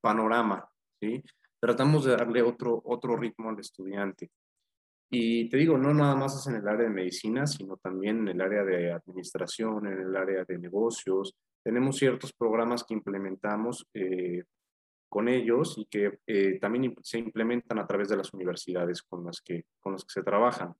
[0.00, 0.66] panorama,
[0.98, 1.22] ¿sí?
[1.60, 4.30] Tratamos de darle otro, otro ritmo al estudiante.
[5.10, 8.28] Y te digo, no nada más es en el área de medicina, sino también en
[8.28, 11.34] el área de administración, en el área de negocios.
[11.68, 13.86] Tenemos ciertos programas que implementamos
[15.08, 19.40] con ellos y que eh, también se implementan a través de las universidades con las
[19.40, 20.74] que, con las que se trabajan.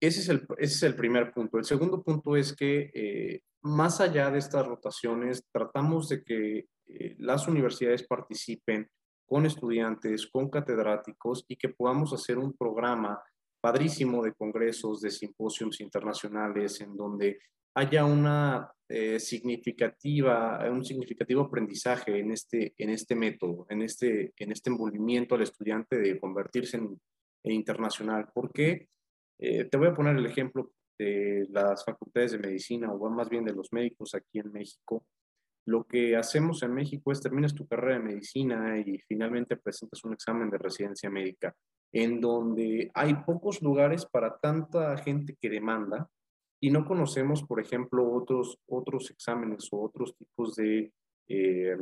[0.00, 1.56] Ese es, el, ese es el primer punto.
[1.56, 7.16] El segundo punto es que eh, más allá de estas rotaciones, tratamos de que eh,
[7.18, 8.90] las universidades participen
[9.26, 13.22] con estudiantes, con catedráticos y que podamos hacer un programa
[13.62, 17.38] padrísimo de congresos, de simposios internacionales, en donde
[17.74, 24.52] haya una eh, significativa, un significativo aprendizaje en este, en este método, en este, en
[24.52, 27.00] este envolvimiento al estudiante de convertirse en,
[27.44, 28.28] internacional.
[28.32, 28.88] Porque
[29.38, 33.44] eh, te voy a poner el ejemplo de las facultades de medicina o más bien
[33.44, 35.04] de los médicos aquí en México.
[35.66, 40.12] Lo que hacemos en México es terminas tu carrera de medicina y finalmente presentas un
[40.12, 41.54] examen de residencia médica,
[41.90, 46.08] en donde hay pocos lugares para tanta gente que demanda
[46.64, 50.94] y no conocemos, por ejemplo, otros, otros exámenes o otros tipos de,
[51.28, 51.76] eh,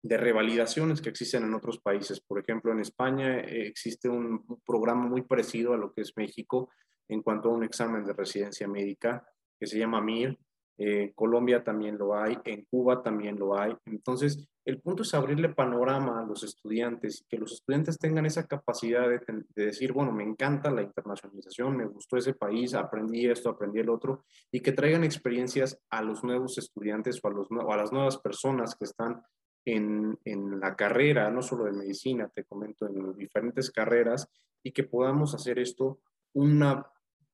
[0.00, 2.20] de revalidaciones que existen en otros países.
[2.20, 6.70] Por ejemplo, en España eh, existe un, programa muy parecido a lo que es México
[7.08, 9.26] en cuanto a un examen de residencia médica
[9.58, 10.38] que se llama MIR,
[10.82, 13.76] en Colombia también lo hay, en Cuba también lo hay.
[13.84, 18.46] Entonces, el punto es abrirle panorama a los estudiantes y que los estudiantes tengan esa
[18.46, 19.20] capacidad de,
[19.54, 24.24] decir, bueno, me encanta la internacionalización, me gustó ese país, aprendí esto, aprendí el otro,
[24.50, 28.74] y que traigan experiencias a los nuevos estudiantes o a, los, a las nuevas personas
[28.74, 29.22] que están
[29.66, 34.30] en, en, la carrera, no solo de medicina, te comento, en diferentes carreras,
[34.62, 36.00] y que podamos hacer esto
[36.32, 36.86] una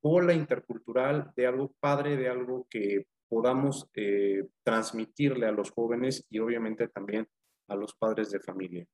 [0.02, 6.38] bola intercultural de algo padre, de algo que podamos eh, transmitirle a los jóvenes y
[6.38, 7.28] obviamente también
[7.68, 8.86] a los padres de familia.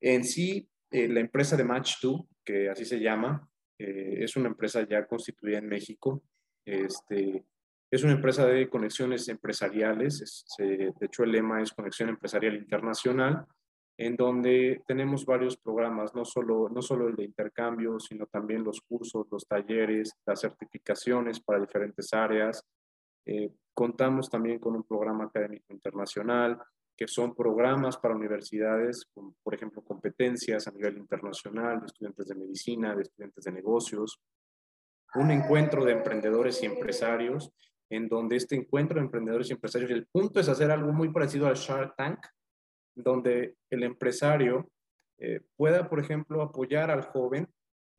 [0.00, 4.86] En sí, eh, la empresa de Match2, que así se llama, eh, es una empresa
[4.88, 6.22] ya constituida en México.
[6.64, 7.44] Este,
[7.90, 13.46] es una empresa de conexiones empresariales, de hecho el lema es Conexión Empresarial Internacional,
[14.00, 18.80] en donde tenemos varios programas, no solo, no solo el de intercambio, sino también los
[18.80, 22.64] cursos, los talleres, las certificaciones para diferentes áreas,
[23.26, 26.58] eh, contamos también con un programa académico internacional,
[26.96, 29.08] que son programas para universidades,
[29.42, 34.20] por ejemplo, competencias a nivel internacional de estudiantes de medicina, de estudiantes de negocios.
[35.14, 37.52] Un encuentro de emprendedores y empresarios,
[37.88, 41.46] en donde este encuentro de emprendedores y empresarios, el punto es hacer algo muy parecido
[41.46, 42.18] al Shark Tank,
[42.94, 44.68] donde el empresario
[45.18, 47.48] eh, pueda, por ejemplo, apoyar al joven,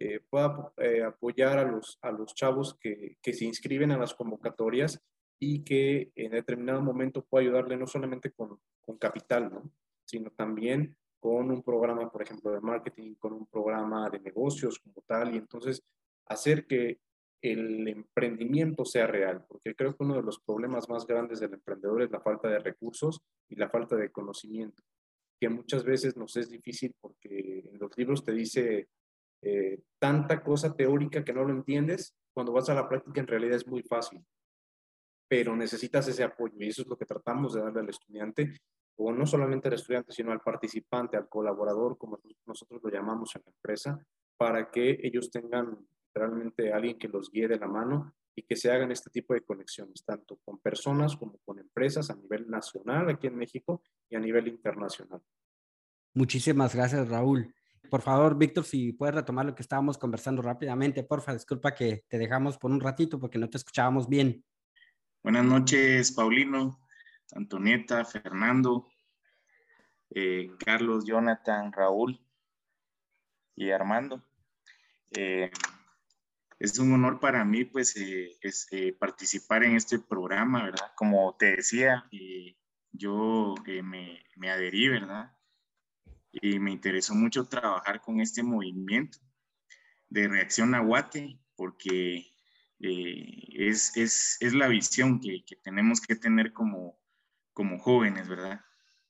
[0.03, 0.71] eh, pueda
[1.07, 4.99] apoyar a los, a los chavos que, que se inscriben a las convocatorias
[5.39, 9.71] y que en determinado momento pueda ayudarle no solamente con, con capital, ¿no?
[10.05, 15.01] sino también con un programa, por ejemplo, de marketing, con un programa de negocios como
[15.05, 15.83] tal, y entonces
[16.25, 16.99] hacer que
[17.41, 22.01] el emprendimiento sea real, porque creo que uno de los problemas más grandes del emprendedor
[22.01, 24.83] es la falta de recursos y la falta de conocimiento,
[25.39, 28.89] que muchas veces nos es difícil porque en los libros te dice
[29.41, 33.55] eh, tanta cosa teórica que no lo entiendes, cuando vas a la práctica en realidad
[33.55, 34.23] es muy fácil
[35.31, 38.53] pero necesitas ese apoyo y eso es lo que tratamos de darle al estudiante,
[38.97, 43.43] o no solamente al estudiante, sino al participante, al colaborador, como nosotros lo llamamos en
[43.45, 48.43] la empresa, para que ellos tengan realmente alguien que los guíe de la mano y
[48.43, 52.49] que se hagan este tipo de conexiones, tanto con personas como con empresas a nivel
[52.49, 55.21] nacional aquí en México y a nivel internacional.
[56.13, 57.55] Muchísimas gracias, Raúl.
[57.89, 62.17] Por favor, Víctor, si puedes retomar lo que estábamos conversando rápidamente, porfa, disculpa que te
[62.17, 64.45] dejamos por un ratito porque no te escuchábamos bien.
[65.23, 66.79] Buenas noches, Paulino,
[67.33, 68.87] Antonieta, Fernando,
[70.09, 72.19] eh, Carlos, Jonathan, Raúl
[73.55, 74.23] y Armando.
[75.11, 75.51] Eh,
[76.59, 80.91] es un honor para mí, pues, eh, participar en este programa, ¿verdad?
[80.95, 82.09] Como te decía,
[82.91, 85.35] yo me, me adherí, ¿verdad?
[86.31, 89.17] Y me interesó mucho trabajar con este movimiento
[90.09, 92.31] de reacción a Guate, porque
[92.79, 96.99] eh, es, es, es, la visión que, que, tenemos que tener como,
[97.53, 98.61] como jóvenes, ¿verdad?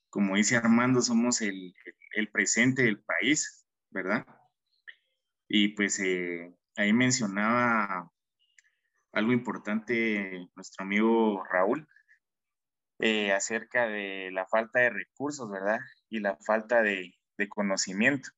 [0.10, 1.74] Como dice Armando, somos el,
[2.16, 4.26] el presente del país, ¿verdad?
[5.48, 8.12] Y pues eh, ahí mencionaba
[9.14, 11.88] algo importante nuestro amigo Raúl
[13.02, 15.80] eh, acerca de la falta de recursos, ¿verdad?
[16.10, 17.14] Y la falta de,
[17.50, 18.30] conocimiento.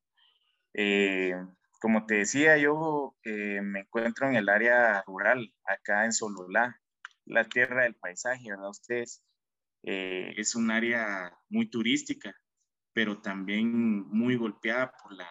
[0.74, 1.36] Eh,
[1.82, 6.80] como te decía, yo me encuentro en el área rural, acá en Sololá,
[7.26, 8.70] la tierra del paisaje, ¿verdad?
[8.70, 9.22] Ustedes,
[9.82, 12.34] es un área muy turística,
[12.94, 15.28] pero también muy golpeada por la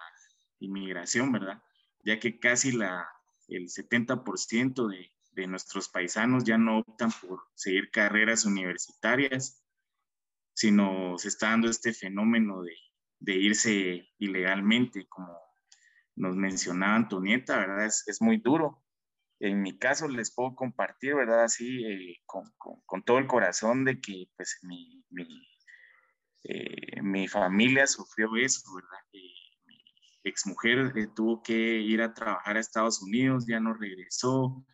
[0.58, 1.62] inmigración, ¿verdad?
[2.04, 3.08] Ya que casi la,
[3.48, 9.64] el 70% de, de nuestros paisanos ya no optan por seguir carreras universitarias,
[10.54, 12.76] sino se está dando este fenómeno de,
[13.18, 15.38] de irse ilegalmente, como
[16.16, 17.86] nos mencionaba Antonieta, ¿verdad?
[17.86, 18.82] Es, es, muy duro.
[19.40, 21.44] En mi caso les puedo compartir, ¿verdad?
[21.44, 22.44] Así, eh, con,
[22.86, 25.26] con, todo el corazón de que pues mi, mi,
[26.44, 28.98] eh, mi familia sufrió eso, ¿verdad?
[29.12, 29.18] Eh,
[29.66, 29.78] mi
[30.24, 34.64] exmujer eh, tuvo que ir a trabajar a Estados Unidos, ya no regresó,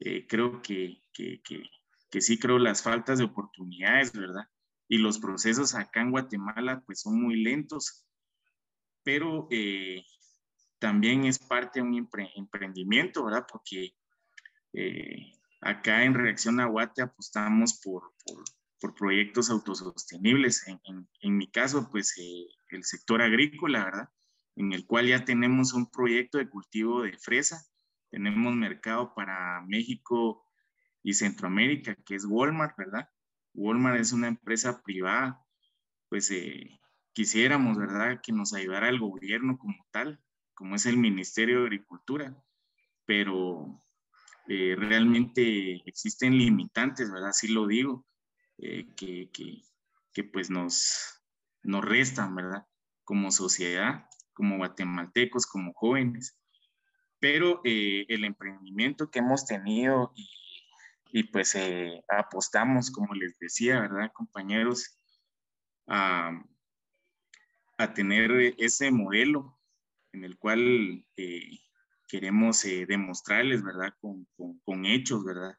[0.00, 4.48] eh, creo que, que, que, sí creo las faltas de oportunidades, ¿verdad?
[4.88, 8.06] Y los procesos acá en Guatemala pues son muy lentos,
[9.02, 10.04] pero eh,
[10.78, 13.46] también es parte de un emprendimiento, ¿verdad?
[13.50, 13.94] Porque
[14.72, 18.44] eh, acá en Reacción a Guate apostamos por, por,
[18.80, 20.66] por proyectos autosostenibles.
[20.68, 22.14] En, en, en, mi caso, pues
[22.70, 24.08] el sector agrícola, ¿verdad?
[24.56, 27.64] En el cual ya tenemos un proyecto de cultivo de fresa
[28.14, 30.46] tenemos mercado para México
[31.02, 33.08] y Centroamérica, que es Walmart, ¿verdad?
[33.54, 35.44] Walmart es una empresa privada,
[36.08, 36.78] pues eh,
[37.12, 40.20] quisiéramos, ¿verdad?, que nos ayudara el gobierno como tal,
[40.54, 42.40] como es el Ministerio de Agricultura,
[43.04, 43.82] pero
[44.46, 47.32] eh, realmente existen limitantes, ¿verdad?
[47.32, 48.06] Sí lo digo,
[48.58, 49.60] eh, que, que,
[50.12, 51.20] que, pues nos,
[51.64, 52.64] nos restan, ¿verdad?
[53.02, 56.38] Como sociedad, como guatemaltecos, como jóvenes
[57.24, 60.28] pero eh, el emprendimiento que hemos tenido y,
[61.10, 64.98] y pues eh, apostamos, como les decía, ¿verdad, compañeros?
[65.86, 66.38] A,
[67.78, 69.58] a tener ese modelo
[70.12, 71.60] en el cual eh,
[72.08, 73.94] queremos demostrarles, ¿verdad?
[74.02, 75.56] Con, con, con, hechos, ¿verdad?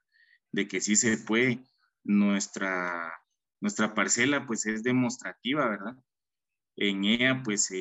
[0.52, 1.64] De que sí se puede.
[2.04, 3.12] Nuestra,
[3.60, 5.98] nuestra parcela pues es demostrativa, ¿verdad?
[6.76, 7.72] En ella pues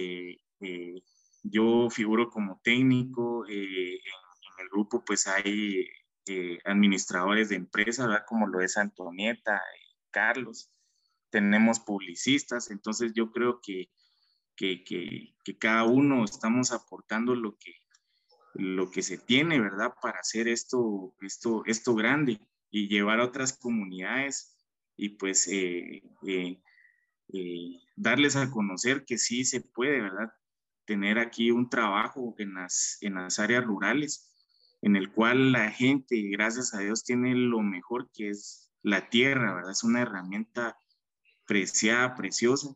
[1.44, 5.86] yo figuro como técnico, eh, en, el grupo pues hay
[6.26, 8.24] eh, administradores de empresas, ¿verdad?
[8.26, 9.60] Como lo es Antonieta,
[10.10, 10.70] Carlos,
[11.30, 13.90] tenemos publicistas, entonces yo creo que,
[14.56, 17.74] que, que, que, cada uno estamos aportando lo que,
[18.54, 19.94] lo que se tiene, ¿verdad?
[20.00, 24.56] Para hacer esto, esto, esto grande y llevar a otras comunidades
[24.96, 26.02] y pues eh,
[27.96, 30.32] darles a conocer que sí se puede, ¿verdad?
[30.86, 34.30] Tener aquí un trabajo en las, en las áreas rurales,
[34.82, 39.54] en el cual la gente, gracias a Dios, tiene lo mejor que es la tierra,
[39.54, 39.70] ¿verdad?
[39.70, 40.76] Es una herramienta
[41.46, 42.68] preciada, preciosa,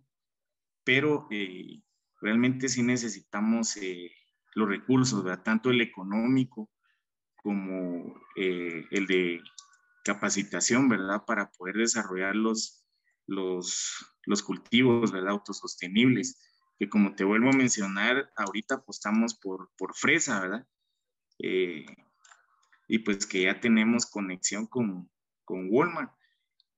[0.85, 1.83] pero eh,
[2.21, 4.11] realmente sí necesitamos eh,
[4.55, 5.42] los recursos, ¿verdad?
[5.42, 6.71] Tanto el económico
[7.37, 9.42] como eh, el de
[10.03, 11.25] capacitación, ¿verdad?
[11.27, 12.87] Para poder desarrollar los,
[13.27, 13.92] los,
[14.25, 15.33] los cultivos, ¿verdad?
[15.33, 16.48] Autosostenibles
[16.79, 20.67] que como te vuelvo a mencionar, ahorita apostamos por, por fresa, ¿verdad?
[21.41, 21.87] Eh,
[22.87, 25.11] y pues que ya tenemos conexión con,
[25.45, 26.12] con Walmart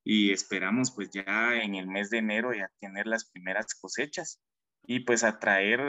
[0.02, 4.40] y esperamos pues ya en el mes de enero ya tener las primeras cosechas
[4.82, 5.80] y pues atraer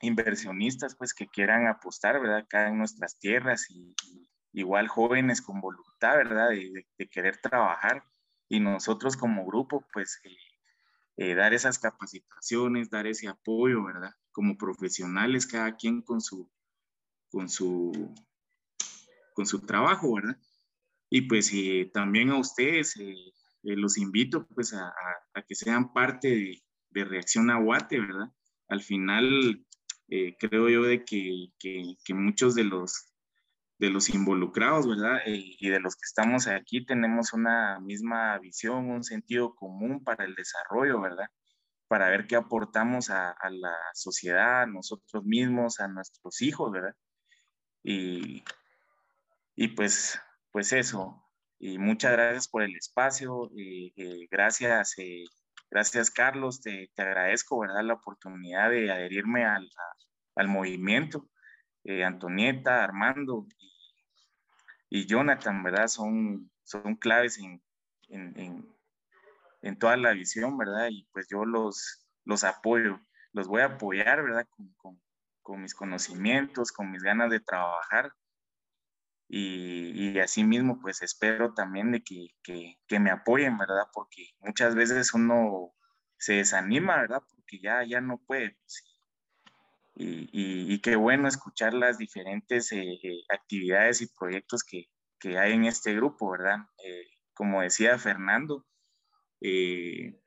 [0.00, 2.38] inversionistas pues que quieran apostar, ¿verdad?
[2.38, 3.94] Acá en nuestras tierras y,
[4.52, 6.50] igual jóvenes con voluntad, ¿verdad?
[6.50, 8.04] De, de, querer trabajar
[8.48, 10.36] y nosotros como grupo pues eh,
[11.16, 14.10] eh, dar esas capacitaciones, dar ese apoyo, ¿verdad?
[14.32, 16.50] Como profesionales, cada quien con su,
[17.30, 18.12] con su,
[19.34, 20.36] con su trabajo, ¿verdad?
[21.10, 24.92] Y pues eh, también a ustedes eh, los invito pues a,
[25.34, 28.32] a, que sean parte de, de, Reacción a Guate, ¿verdad?
[28.68, 29.64] Al final
[30.38, 33.13] creo yo de que, que muchos de los
[33.78, 35.18] de los involucrados, ¿verdad?
[35.26, 40.24] Eh, y de los que estamos aquí tenemos una misma visión, un sentido común para
[40.24, 41.26] el desarrollo, ¿verdad?
[41.88, 46.94] Para ver qué aportamos a, la sociedad, a nosotros mismos, a nuestros hijos, ¿verdad?
[47.82, 48.44] Y,
[49.56, 50.18] y pues,
[50.52, 51.20] pues eso.
[51.58, 53.50] Y muchas gracias por el espacio.
[53.54, 55.24] y eh, gracias, eh,
[55.70, 56.60] gracias Carlos.
[56.60, 57.84] Te, te, agradezco, ¿verdad?
[57.84, 59.68] La oportunidad de adherirme al,
[60.36, 61.28] al movimiento
[61.84, 63.46] eh, Antonieta, Armando
[64.88, 65.88] y, Jonathan, ¿verdad?
[65.88, 67.62] Son, son claves en,
[68.08, 68.66] en,
[69.62, 70.88] en, toda la visión, ¿verdad?
[70.90, 73.00] Y pues yo los, los apoyo,
[73.32, 74.46] los voy a apoyar, ¿verdad?
[74.50, 75.02] Con, con,
[75.42, 78.12] con mis conocimientos, con mis ganas de trabajar.
[79.28, 83.88] Y, y así mismo, pues espero también de que, que, que, me apoyen, ¿verdad?
[83.92, 85.74] Porque muchas veces uno
[86.18, 87.22] se desanima, ¿verdad?
[87.34, 88.56] Porque ya, ya no puede.
[88.60, 88.93] Pues,
[89.94, 94.86] y, y, y, qué bueno escuchar las diferentes eh, actividades y proyectos que,
[95.20, 96.58] que, hay en este grupo, ¿verdad?
[96.84, 98.66] Eh, como decía Fernando,
[99.40, 100.20] eh,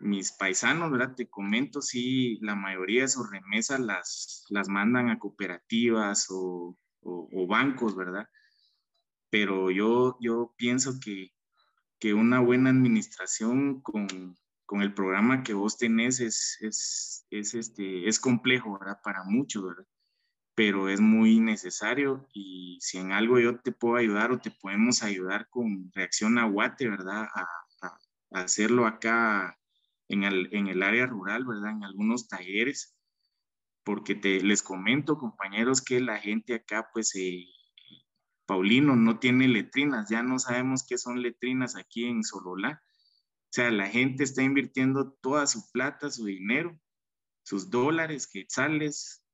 [0.00, 1.14] mis paisanos, ¿verdad?
[1.16, 7.46] Te comento, sí, la mayoría de sus remesas las, las mandan a cooperativas o, o,
[7.48, 8.28] bancos, ¿verdad?
[9.30, 11.32] Pero yo, yo pienso que,
[11.98, 14.36] que una buena administración con,
[14.68, 19.00] con, el programa que vos tenés es, es, es, este, es complejo, ¿verdad?
[19.02, 19.64] Para muchos.
[20.54, 25.02] Pero es muy necesario y si en algo yo te puedo ayudar o te podemos
[25.02, 27.28] ayudar con Reacción a Guate, ¿verdad?
[27.34, 27.46] A
[28.30, 29.58] hacerlo acá
[30.08, 31.72] en el, en el área rural, ¿verdad?
[31.72, 32.96] En algunos talleres,
[33.84, 37.46] porque te, les comento, compañeros, que la gente acá, pues, eh,
[38.46, 42.82] Paulino no tiene letrinas, ya no sabemos qué son letrinas aquí en Sololá.
[43.48, 46.78] O sea, la gente está invirtiendo toda su plata, su dinero,
[47.42, 49.24] sus dólares, quetzales,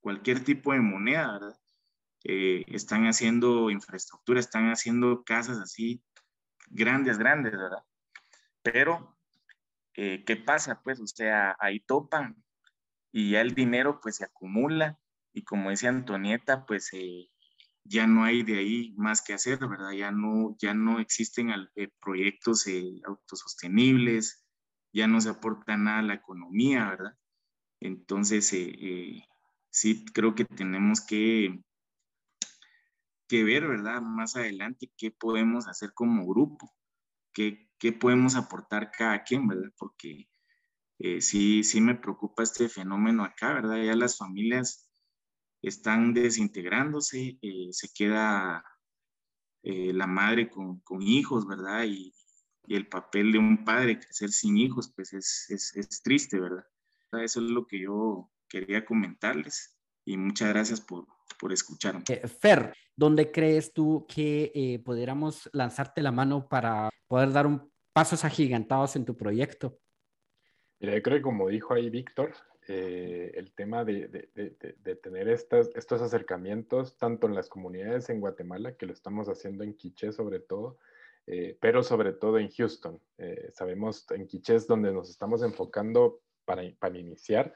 [0.00, 1.60] cualquier tipo de moneda, ¿verdad?
[2.24, 6.02] Eh, están haciendo infraestructura, están haciendo casas así
[6.68, 7.84] grandes, grandes, ¿verdad?
[8.62, 9.18] Pero
[9.94, 10.80] eh, ¿qué pasa?
[10.82, 12.42] Pues, o sea, ahí topan
[13.12, 14.98] y ya el dinero pues se acumula
[15.32, 17.30] y como decía Antonieta, pues eh,
[17.84, 19.92] ya no hay de ahí más que hacer, ¿verdad?
[19.92, 22.66] Ya no, ya no existen eh, proyectos
[23.04, 24.44] autosostenibles,
[24.92, 27.16] ya no se aporta nada a la economía, ¿verdad?
[27.80, 28.46] Entonces,
[29.70, 31.62] sí, creo que tenemos que,
[33.28, 34.02] que ver, ¿verdad?
[34.02, 36.74] Más adelante qué podemos hacer como grupo,
[37.32, 39.70] qué, qué podemos aportar cada quien, ¿verdad?
[39.78, 40.28] Porque
[40.98, 43.82] eh, sí, sí me preocupa este fenómeno acá, ¿verdad?
[43.82, 44.89] Ya las familias
[45.62, 48.64] están desintegrándose, eh, se queda
[49.62, 51.84] eh, la madre con, con, hijos, ¿verdad?
[51.84, 52.14] Y,
[52.66, 56.64] y, el papel de un padre crecer sin hijos, pues es, es, es triste, ¿verdad?
[57.12, 61.06] Eso es lo que yo quería comentarles y muchas gracias por,
[61.38, 62.04] por escucharme.
[62.04, 68.24] Fer, ¿dónde crees tú que eh, pudiéramos lanzarte la mano para poder dar un pasos
[68.24, 69.78] agigantados en tu proyecto?
[70.78, 72.34] Mira, yo creo que como dijo ahí Víctor,
[72.68, 78.20] eh, el tema de, de, de, tener estas, estos acercamientos, tanto en las comunidades en
[78.20, 80.78] Guatemala, que lo estamos haciendo en Quiché sobre todo,
[81.26, 83.00] eh, pero sobre todo en Houston.
[83.18, 87.54] Eh, sabemos en Quiché es donde nos estamos enfocando para, para iniciar,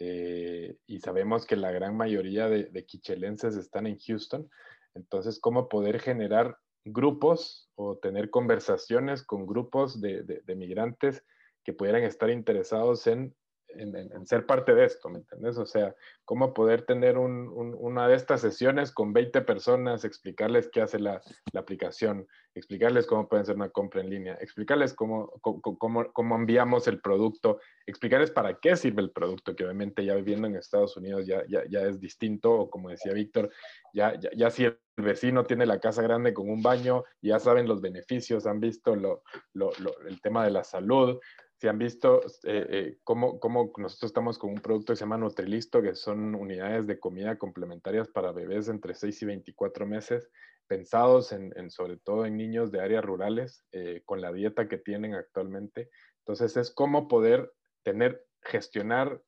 [0.00, 4.48] y sabemos que la gran mayoría de, de quichelenses están en Houston.
[4.94, 6.56] Entonces, ¿cómo poder generar
[6.92, 11.24] grupos o tener conversaciones con grupos de, migrantes
[11.64, 13.34] que pudieran estar interesados en,
[13.70, 15.58] en, ser parte de esto, ¿me entiendes?
[15.58, 15.94] O sea,
[16.24, 20.98] cómo poder tener un, un, una de estas sesiones con 20 personas, explicarles qué hace
[20.98, 21.20] la,
[21.54, 27.00] aplicación, explicarles cómo pueden hacer una compra en línea, explicarles cómo, cómo, cómo, enviamos el
[27.00, 31.44] producto, explicarles para qué sirve el producto, que obviamente ya viviendo en Estados Unidos ya,
[31.48, 33.50] ya, ya es distinto, o como decía Víctor,
[33.92, 37.68] ya, ya, ya si el vecino tiene la casa grande con un baño, ya saben
[37.68, 41.18] los beneficios, han visto el tema de la salud,
[41.58, 45.18] si han visto eh, eh, cómo, cómo, nosotros estamos con un producto que se llama
[45.18, 50.30] Nutrilisto, que son unidades de comida complementarias para bebés entre 6 y 24 meses,
[50.68, 54.78] pensados en, en sobre todo en niños de áreas rurales, eh, con la dieta que
[54.78, 55.90] tienen actualmente.
[56.20, 57.52] Entonces es cómo poder
[57.82, 59.20] tener, gestionar,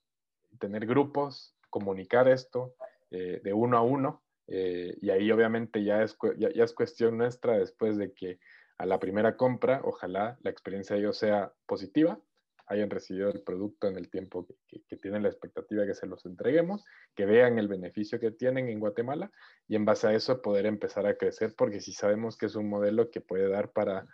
[0.60, 2.74] tener grupos, comunicar esto
[3.10, 7.96] de uno a uno, y ahí obviamente ya es, ya, ya es cuestión nuestra después
[7.96, 8.38] de que
[8.80, 12.18] a la primera compra, ojalá la experiencia de ellos sea positiva,
[12.64, 16.82] hayan recibido el producto en el tiempo que, tienen la expectativa que se los entreguemos,
[17.14, 19.30] que vean el beneficio que tienen en Guatemala
[19.68, 22.70] y en base a eso poder empezar a crecer, porque si sabemos que es un
[22.70, 24.06] modelo que puede dar para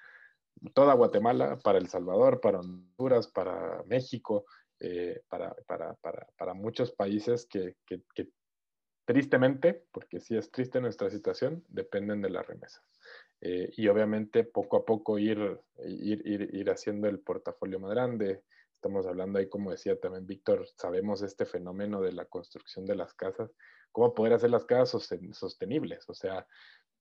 [0.75, 4.47] toda Guatemala, para El Salvador, para Honduras, para México,
[4.81, 8.03] eh, para, para, para, para, muchos países que, que,
[9.05, 12.83] tristemente, porque sí es triste nuestra situación, dependen de las remesas.
[13.41, 18.43] Eh, y obviamente poco a poco ir, ir, ir, ir, haciendo el portafolio más grande.
[18.75, 23.15] Estamos hablando ahí, como decía también Víctor, sabemos este fenómeno de la construcción de las
[23.15, 23.51] casas,
[23.93, 26.09] cómo poder hacer las casas sostenibles.
[26.09, 26.47] O sea,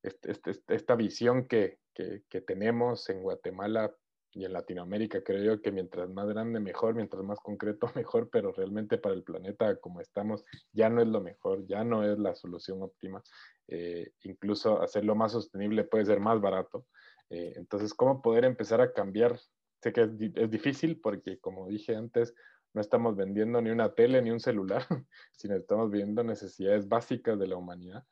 [0.03, 3.95] este, este, esta visión que, que, que tenemos en Guatemala
[4.35, 8.51] y en Latinoamérica creo yo que mientras más grande mejor, mientras más concreto mejor, pero
[8.51, 12.35] realmente para el planeta como estamos ya no es lo mejor, ya no es la
[12.35, 13.23] solución óptima.
[13.67, 16.85] Eh, incluso hacerlo más sostenible puede ser más barato.
[17.29, 19.39] Eh, entonces, ¿cómo poder empezar a cambiar?
[19.81, 22.35] Sé que es, es, difícil porque, como dije antes,
[22.73, 24.85] no estamos vendiendo ni una tele ni un celular,
[25.31, 28.03] sino estamos viendo necesidades básicas de la humanidad.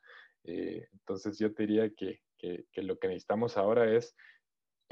[0.45, 4.15] Eh, entonces yo te diría que, que, que, lo que necesitamos ahora es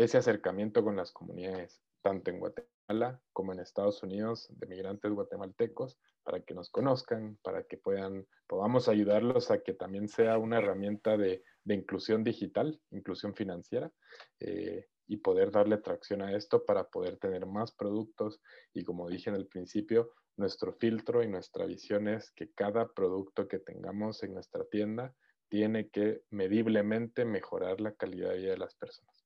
[0.04, 5.99] ese acercamiento con las comunidades, tanto en Guatemala como en Estados Unidos, de migrantes guatemaltecos,
[6.24, 11.18] para que nos conozcan, para que puedan, podamos ayudarlos a que también sea una herramienta
[11.18, 13.91] de, inclusión digital, inclusión financiera,
[14.39, 18.41] eh, y poder darle tracción a esto para poder tener más productos.
[18.74, 23.47] Y como dije en el principio, nuestro filtro y nuestra visión es que cada producto
[23.47, 25.14] que tengamos en nuestra tienda
[25.49, 29.20] tiene que mediblemente mejorar la calidad de vida de las personas.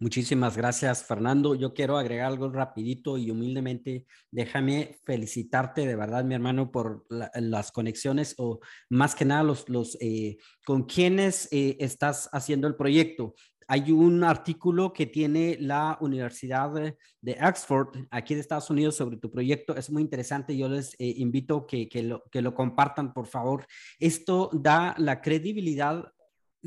[0.00, 1.56] Muchísimas gracias, Fernando.
[1.56, 4.06] Yo quiero agregar algo rapidito y humildemente.
[4.30, 8.60] Déjame felicitarte de verdad, mi hermano, por las conexiones o
[8.90, 13.34] más que nada los, los eh, con quienes eh, estás haciendo el proyecto.
[13.66, 16.72] Hay un artículo que tiene la Universidad
[17.20, 19.74] de, Oxford aquí de Estados Unidos sobre tu proyecto.
[19.74, 20.56] Es muy interesante.
[20.56, 23.66] Yo les eh, invito que, que, lo, que lo compartan, por favor.
[23.98, 26.12] Esto da la credibilidad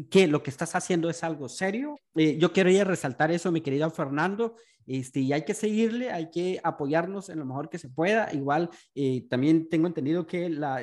[0.10, 1.98] que lo que estás haciendo es algo serio.
[2.16, 4.56] Eh, yo quería resaltar eso, mi querido Fernando.
[4.88, 8.34] Este, y hay que seguirle, hay que apoyarnos en lo mejor que se pueda.
[8.34, 10.82] Igual, eh, también tengo entendido que la,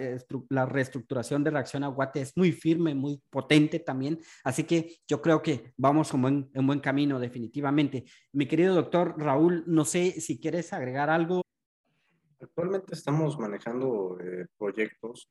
[0.50, 4.20] la, reestructuración de reacción a Guate es muy firme, muy potente también.
[4.44, 8.04] Así que yo creo que vamos en buen, en buen camino, definitivamente.
[8.32, 11.42] Mi querido doctor Raúl, no sé si quieres agregar algo.
[12.40, 15.28] Actualmente estamos manejando eh, proyectos,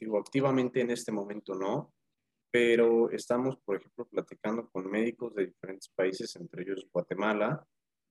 [0.00, 1.92] digo, activamente en este momento no,
[2.50, 7.66] pero estamos, por ejemplo, platicando con médicos de diferentes países, entre ellos Guatemala,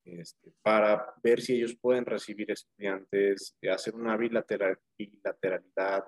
[0.06, 6.06] este, para ver si ellos pueden recibir estudiantes, hacer una bilateral, bilateralidad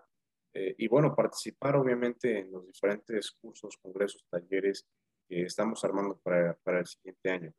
[0.54, 4.88] eh, y, bueno, participar obviamente en los diferentes cursos, congresos, talleres
[5.28, 7.54] que estamos armando para, para el siguiente año.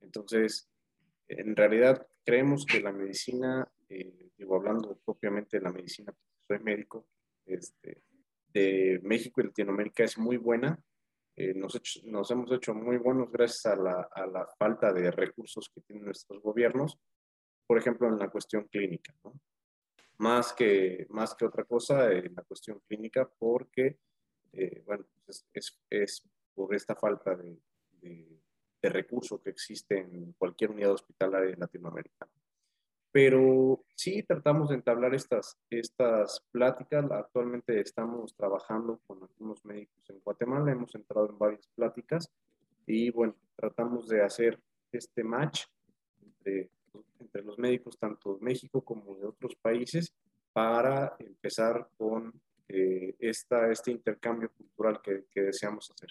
[0.00, 0.68] Entonces,
[1.28, 6.14] en realidad creemos que la medicina, eh, digo, hablando propiamente de la medicina,
[6.46, 7.06] soy médico,
[7.46, 8.02] este,
[8.54, 10.78] de México y Latinoamérica es muy buena.
[11.36, 15.68] Eh, nos, nos, hemos hecho muy buenos gracias a la, a la, falta de recursos
[15.68, 16.96] que tienen nuestros gobiernos,
[17.66, 19.12] por ejemplo, en la cuestión clínica.
[19.24, 19.32] ¿no?
[20.18, 23.98] Más, que, más que otra cosa, en la cuestión clínica, porque,
[24.52, 26.22] eh, bueno, pues es, es,
[26.54, 27.58] por esta falta de,
[28.00, 28.40] de,
[28.80, 32.28] de recursos que existe en cualquier unidad hospitalaria de Latinoamérica
[33.14, 37.08] pero sí tratamos de entablar estas, estas pláticas.
[37.12, 42.28] Actualmente estamos trabajando con algunos médicos en Guatemala, hemos entrado en varias pláticas
[42.88, 44.58] y bueno, tratamos de hacer
[44.90, 45.66] este match
[46.24, 46.70] entre,
[47.20, 50.12] entre los médicos tanto de México como de otros países
[50.52, 52.32] para empezar con
[52.66, 56.10] eh, esta, este intercambio cultural que, que deseamos hacer.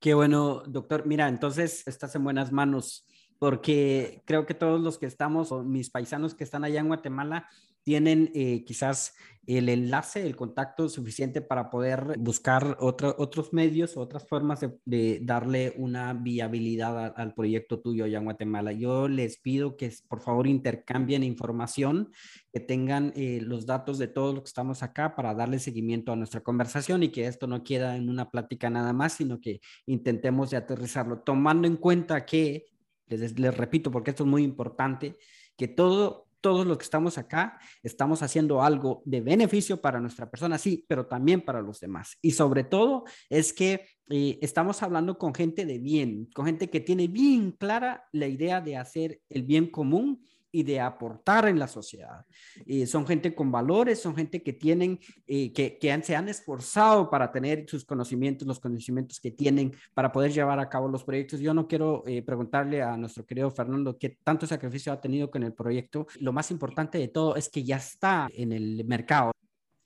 [0.00, 1.06] Qué bueno, doctor.
[1.06, 3.06] Mira, entonces estás en buenas manos
[3.38, 7.48] porque creo que todos los que estamos, o mis paisanos que están allá en Guatemala,
[7.84, 9.14] tienen eh, quizás
[9.46, 16.14] el enlace, el contacto suficiente para poder buscar otros medios, otras formas de, darle una
[16.14, 18.72] viabilidad al proyecto tuyo allá en Guatemala.
[18.72, 22.10] Yo les pido que por favor intercambien información,
[22.54, 26.16] que tengan eh, los datos de todos los que estamos acá para darle seguimiento a
[26.16, 30.50] nuestra conversación y que esto no queda en una plática nada más, sino que intentemos
[30.50, 32.64] de aterrizarlo, tomando en cuenta que
[33.06, 35.16] les, repito, porque esto es muy importante,
[35.56, 40.58] que todo, todos los que estamos acá estamos haciendo algo de beneficio para nuestra persona,
[40.58, 42.18] sí, pero también para los demás.
[42.20, 46.80] Y sobre todo es que eh, estamos hablando con gente de bien, con gente que
[46.80, 50.24] tiene bien clara la idea de hacer el bien común
[50.54, 52.24] y de aportar en la sociedad.
[52.64, 57.10] Eh, son gente con valores, son gente que tienen, eh, que, que se han esforzado
[57.10, 61.40] para tener sus conocimientos, los conocimientos que tienen para poder llevar a cabo los proyectos.
[61.40, 65.42] Yo no quiero eh, preguntarle a nuestro querido Fernando qué tanto sacrificio ha tenido con
[65.42, 66.06] el proyecto.
[66.20, 69.32] Lo más importante de todo es que ya está en el mercado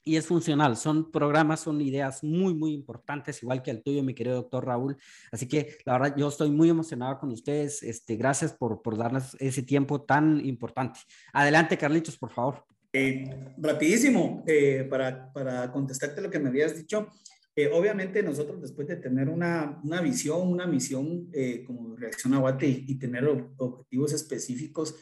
[0.08, 0.78] y es funcional.
[0.78, 4.96] Son programas, son ideas muy, muy importantes, igual que el tuyo, mi querido doctor Raúl.
[5.30, 7.82] Así que la verdad, yo estoy muy emocionado con ustedes.
[7.82, 11.00] Este, gracias por, por darnos ese tiempo tan importante.
[11.34, 12.64] Adelante, Carlitos, por favor.
[12.90, 17.08] Eh, rapidísimo, eh, para, para contestarte lo que me habías dicho.
[17.54, 22.38] Eh, obviamente nosotros después de tener una, una visión, una misión eh, como Reacción a
[22.38, 23.28] Guate y, y tener
[23.58, 24.94] objetivos específicos,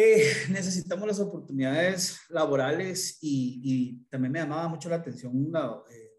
[0.00, 5.52] eh, necesitamos las oportunidades laborales y, y, también me llamaba mucho la atención,
[5.90, 6.12] eh,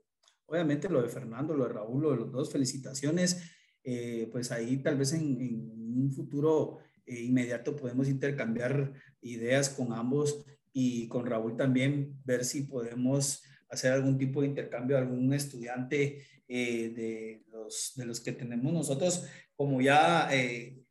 [0.48, 3.42] obviamente lo de Fernando, lo de Raúl, lo de los dos, felicitaciones.
[3.82, 9.94] Eh, pues ahí tal vez en, en un futuro eh, inmediato podemos intercambiar ideas con
[9.94, 16.22] ambos y con Raúl también, ver si podemos hacer algún tipo de intercambio, algún estudiante
[16.50, 19.26] eh, de, los, de los que tenemos nosotros,
[19.56, 20.30] como ya,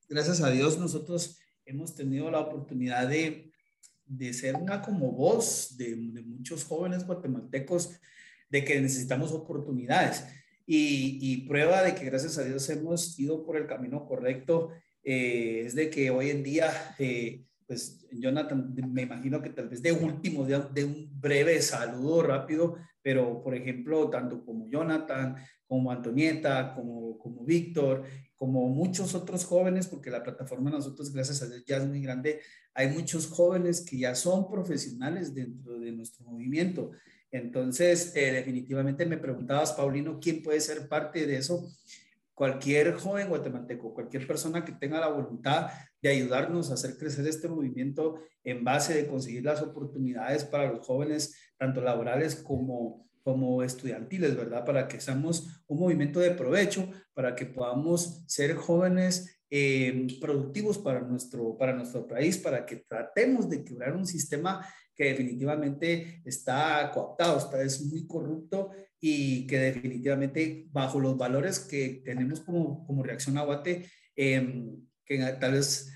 [0.08, 1.37] gracias a Dios, nosotros
[1.68, 3.52] hemos tenido la oportunidad de,
[4.06, 8.00] de ser una como voz de, de, muchos jóvenes guatemaltecos
[8.48, 10.24] de que necesitamos oportunidades.
[10.66, 14.70] Y, y, prueba de que gracias a Dios hemos ido por el camino correcto
[15.02, 19.80] eh, es de que hoy en día, eh, pues Jonathan, me imagino que tal vez
[19.80, 25.90] de último, de, de, un breve saludo rápido, pero por ejemplo, tanto como Jonathan, como
[25.90, 28.04] Antonieta, como, como Víctor,
[28.38, 32.40] como muchos otros jóvenes, porque la plataforma nosotros, gracias a Dios, ya es muy grande,
[32.72, 36.92] hay muchos jóvenes que ya son profesionales dentro de nuestro movimiento.
[37.32, 41.68] Entonces, eh, definitivamente me preguntabas, Paulino, ¿quién puede ser parte de eso?
[42.32, 45.70] Cualquier joven guatemalteco, cualquier persona que tenga la voluntad
[46.00, 50.86] de ayudarnos a hacer crecer este movimiento en base de conseguir las oportunidades para los
[50.86, 54.64] jóvenes, tanto laborales como como estudiantiles, ¿verdad?
[54.64, 61.00] Para que seamos un movimiento de provecho, para que podamos ser jóvenes eh, productivos para
[61.00, 67.38] nuestro, para nuestro país, para que tratemos de quebrar un sistema que definitivamente está cooptado,
[67.38, 73.38] está, es muy corrupto y que definitivamente bajo los valores que tenemos como, como reacción
[73.38, 75.88] a Guate, em, que tal vez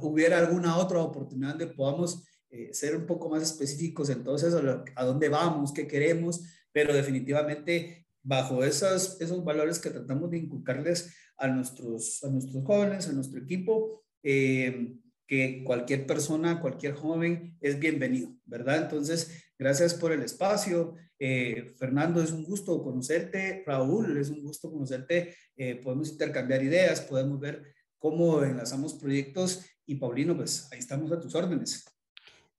[0.00, 5.04] hubiera alguna otra oportunidad donde podamos eh, ser un poco más específicos entonces a, a,
[5.04, 6.42] dónde vamos, qué queremos,
[6.72, 13.06] pero definitivamente bajo esos, esos valores que tratamos de inculcarles a nuestros, a nuestros jóvenes,
[13.06, 14.96] a nuestro equipo, eh,
[15.26, 18.84] que cualquier persona, cualquier joven es bienvenido, ¿verdad?
[18.84, 20.94] Entonces, gracias por el espacio.
[21.18, 23.62] Eh, Fernando, es un gusto conocerte.
[23.66, 25.34] Raúl, es un gusto conocerte.
[25.82, 27.62] podemos intercambiar ideas, podemos ver
[27.98, 29.66] cómo enlazamos proyectos.
[29.84, 31.84] Y Paulino, pues ahí estamos a tus órdenes.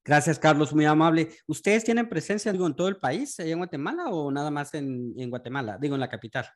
[0.09, 1.29] Gracias, Carlos, muy amable.
[1.45, 5.29] ¿Ustedes tienen presencia digo, en todo el país, en Guatemala, o nada más en, en
[5.29, 6.47] Guatemala, digo, en la capital?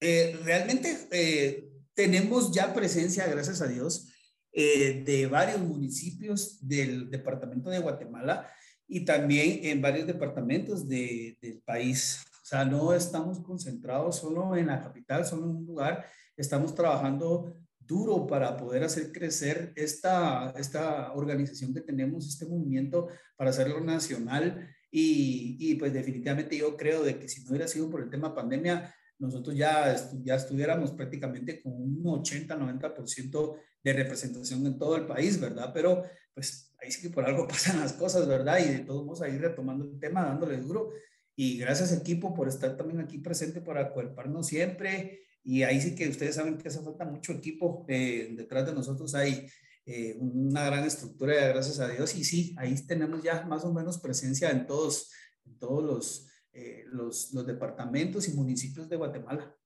[0.00, 4.08] Eh, realmente eh, tenemos ya presencia, gracias a Dios,
[4.50, 8.50] eh, de varios municipios del departamento de Guatemala
[8.88, 12.24] y también en varios departamentos de, del país.
[12.42, 16.06] O sea, no estamos concentrados solo en la capital, solo en un lugar.
[16.34, 17.58] Estamos trabajando
[17.90, 24.68] duro para poder hacer crecer esta, esta organización que tenemos, este movimiento, para hacerlo nacional.
[24.92, 28.34] Y, y, pues definitivamente yo creo de que si no hubiera sido por el tema
[28.34, 35.40] pandemia, nosotros ya, ya estuviéramos prácticamente con un 80-90% de representación en todo el país,
[35.40, 35.72] ¿verdad?
[35.74, 38.58] Pero pues ahí sí que por algo pasan las cosas, ¿verdad?
[38.60, 40.90] Y de todos modos ahí retomando el tema, dándole duro.
[41.34, 46.08] Y gracias equipo por estar también aquí presente para acuerparnos siempre y ahí sí que
[46.08, 47.84] ustedes saben que hace falta mucho equipo.
[47.88, 49.46] Eh, detrás de nosotros hay
[49.86, 52.14] eh, una gran estructura, gracias a Dios.
[52.14, 55.10] Y sí, ahí tenemos ya más o menos presencia en todos,
[55.46, 59.56] en todos los, eh, los, los, departamentos y municipios de Guatemala.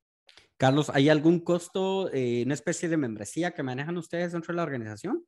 [0.56, 5.26] Carlos, ¿hay algún costo, una especie de membresía que manejan ustedes dentro de la organización?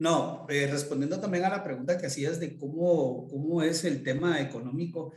[0.00, 5.12] No, respondiendo también a la pregunta que hacías de cómo, cómo es el tema económico,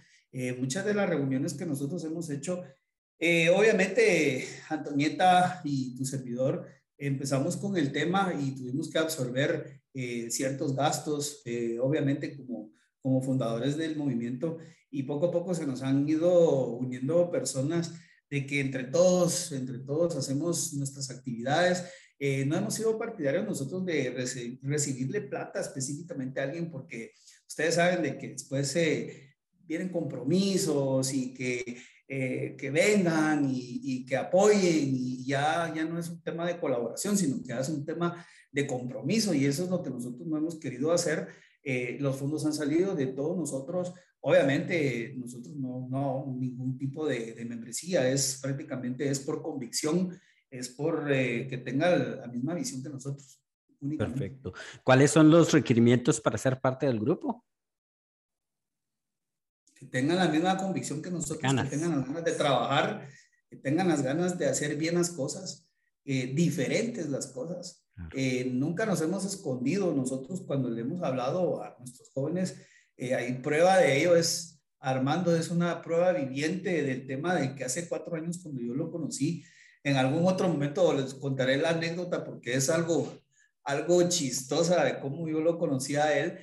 [0.59, 2.63] muchas de las reuniones que nosotros hemos hecho
[3.19, 10.29] eh, obviamente, Antonieta y tu servidor empezamos con el tema y tuvimos que absorber eh,
[10.29, 14.57] ciertos gastos, eh, obviamente como, como fundadores del movimiento,
[14.89, 17.93] y poco a poco se nos han ido uniendo personas
[18.29, 21.83] de que entre todos, entre todos hacemos nuestras actividades.
[22.45, 27.11] no hemos sido partidarios nosotros de recibirle plata específicamente a alguien porque
[27.47, 28.75] ustedes saben de que después
[29.65, 36.09] vienen compromisos y que eh, que vengan y, que apoyen y ya, ya no es
[36.09, 39.81] un tema de colaboración, sino que es un tema de compromiso y eso es lo
[39.81, 41.27] que nosotros no hemos querido hacer.
[41.63, 43.93] Eh, los fondos han salido de todos nosotros.
[44.19, 50.17] Obviamente nosotros no, no ningún tipo de, de membresía, es prácticamente es por convicción,
[50.49, 53.39] es por eh, que tenga la misma visión que nosotros.
[53.97, 54.53] Perfecto.
[54.83, 57.43] ¿Cuáles son los requerimientos para ser parte del grupo?
[59.91, 63.07] Tengan la misma convicción que nosotros, que tengan las ganas de trabajar,
[63.49, 65.67] que tengan las ganas de hacer bien las cosas,
[66.05, 67.85] eh, diferentes las cosas.
[68.15, 69.93] Eh, nunca nos hemos escondido.
[69.93, 72.55] Nosotros cuando le hemos hablado a nuestros jóvenes,
[72.97, 77.63] eh, hay prueba de ello, es Armando, es una prueba viviente del tema de que
[77.63, 79.43] hace cuatro años cuando yo lo conocí,
[79.83, 83.21] en algún otro momento les contaré la anécdota porque es algo,
[83.63, 86.37] algo chistosa de cómo yo lo conocí a él,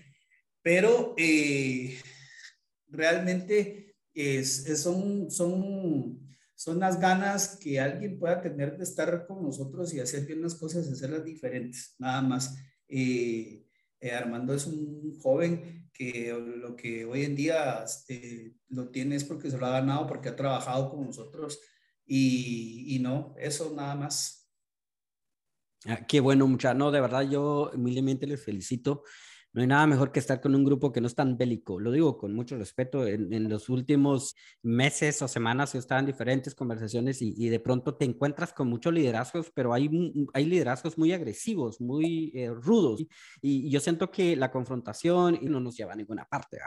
[0.62, 1.98] pero eh,
[2.90, 6.20] realmente es, son, son,
[6.54, 10.54] son las ganas que alguien pueda tener de estar con nosotros y hacer bien las
[10.54, 12.56] cosas, hacerlas diferentes, nada más.
[12.88, 13.66] Eh,
[14.00, 19.24] eh, Armando es un joven que lo que hoy en día este, lo tiene es
[19.24, 21.60] porque se lo ha ganado, porque ha trabajado con nosotros
[22.06, 24.50] y, y no, eso nada más.
[25.86, 26.74] Ah, qué bueno, mucha.
[26.74, 29.02] No, de verdad, yo humildemente les felicito
[29.52, 31.80] no hay nada mejor que estar con un grupo que no es tan bélico.
[31.80, 33.06] Lo digo con mucho respeto.
[33.06, 38.04] En, los últimos meses o semanas yo estaba en diferentes conversaciones y, de pronto te
[38.04, 39.90] encuentras con muchos liderazgos, pero hay,
[40.34, 43.04] hay liderazgos muy agresivos, muy eh, rudos.
[43.42, 46.58] Y, yo siento que la confrontación no nos lleva a ninguna parte.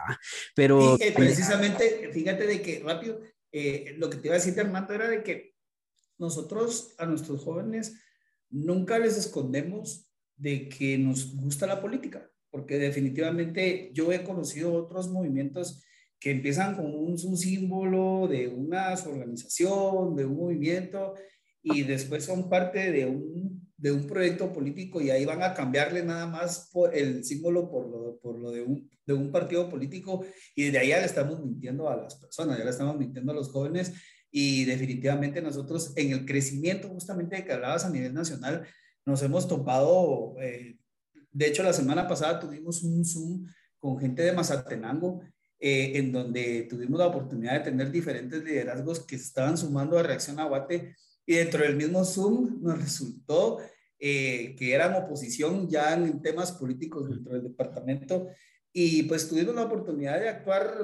[0.55, 3.19] Pero eh, precisamente, fíjate de que rápido,
[3.51, 5.53] eh, lo que te iba a decir Armando era de que
[6.17, 7.99] nosotros a nuestros jóvenes
[8.49, 15.09] nunca les escondemos de que nos gusta la política porque definitivamente yo he conocido otros
[15.09, 15.83] movimientos
[16.19, 21.15] que empiezan con un, símbolo de una organización, de un movimiento,
[21.63, 26.03] y después son parte de un, de un proyecto político y ahí van a cambiarle
[26.03, 30.23] nada más por el símbolo por lo, por lo de, un, de un partido político
[30.55, 33.35] y de ahí ya le estamos mintiendo a las personas, ya le estamos mintiendo a
[33.35, 33.93] los jóvenes
[34.29, 38.67] y definitivamente nosotros en el crecimiento justamente de que hablabas a nivel nacional
[39.05, 40.77] nos hemos topado eh,
[41.33, 43.47] de hecho, la semana pasada tuvimos un Zoom
[43.79, 45.21] con gente de Mazatenango,
[45.59, 50.39] eh, en donde tuvimos la oportunidad de tener diferentes liderazgos que estaban sumando a Reacción
[50.39, 53.59] Aguate y dentro del mismo Zoom nos resultó
[53.97, 58.27] eh, que eran oposición ya en temas políticos dentro del departamento
[58.73, 60.77] y pues tuvimos la oportunidad de actuar,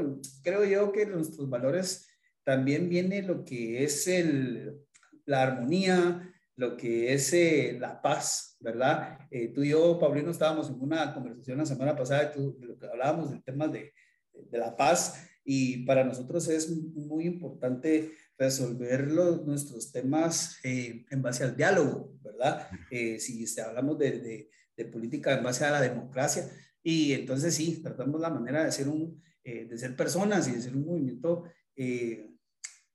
[0.43, 2.07] creo yo que nuestros valores
[2.43, 4.79] también viene lo que es el,
[5.25, 9.17] la armonía, lo que es eh, la paz, ¿verdad?
[9.31, 12.77] Eh, tú y yo, Paulino, estábamos en una conversación la semana pasada, tú, de lo
[12.77, 13.93] que hablábamos del tema de,
[14.33, 21.21] de, la paz y para nosotros es muy importante resolver los, nuestros temas eh, en
[21.21, 22.67] base al diálogo, ¿verdad?
[22.91, 26.49] si hablamos de, de, política en base a la democracia
[26.83, 30.75] y entonces sí, tratamos la manera de ser, un, de ser personas y de ser
[30.75, 31.45] un movimiento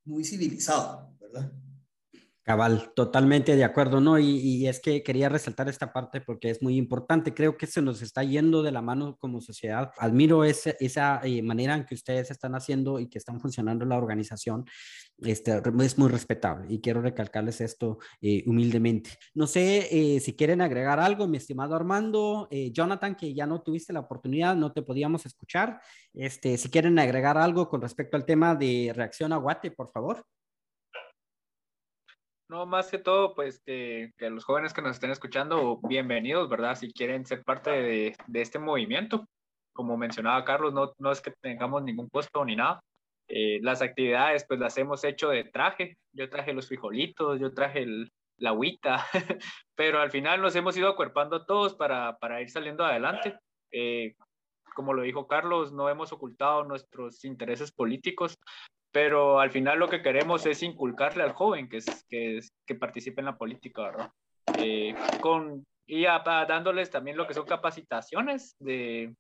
[0.05, 1.51] muy civilizado, ¿verdad?
[2.45, 4.19] Cabal, totalmente de acuerdo, ¿no?
[4.19, 7.33] Y, es que quería resaltar esta parte porque es muy importante.
[7.33, 9.93] Creo que se nos está yendo de la mano como sociedad.
[9.97, 14.67] Admiro esa eh, manera en que ustedes están haciendo y que están funcionando la organización.
[15.23, 19.13] Este, es muy respetable y quiero recalcarles esto eh, humildemente.
[19.33, 23.95] No sé eh, si quieren agregar algo, mi estimado Armando, Jonathan, que ya no tuviste
[23.95, 25.81] la oportunidad, no te podíamos escuchar.
[26.13, 30.27] Este, si quieren agregar algo con respecto al tema de reacción a Guate, por favor.
[32.49, 36.75] No, más que todo, pues que, que, los jóvenes que nos estén escuchando, bienvenidos, ¿verdad?
[36.75, 39.27] Si quieren ser parte de, este movimiento.
[39.73, 42.83] Como mencionaba Carlos, no, no es que tengamos ningún puesto ni nada.
[43.29, 45.97] Eh, las actividades, pues las hemos hecho de traje.
[46.13, 47.87] Yo traje los frijolitos, yo traje
[48.37, 49.07] la agüita,
[49.75, 53.39] pero al final nos hemos ido acuerpando todos para, para ir saliendo adelante.
[53.73, 54.15] Eh,
[54.75, 58.37] como lo dijo Carlos, no hemos ocultado nuestros intereses políticos,
[58.95, 63.21] pero al final lo que queremos es inculcarle al joven que, es, que, que participe
[63.21, 64.13] en la política, ¿verdad?
[64.57, 69.13] Eh, con, y dándoles también lo que son capacitaciones de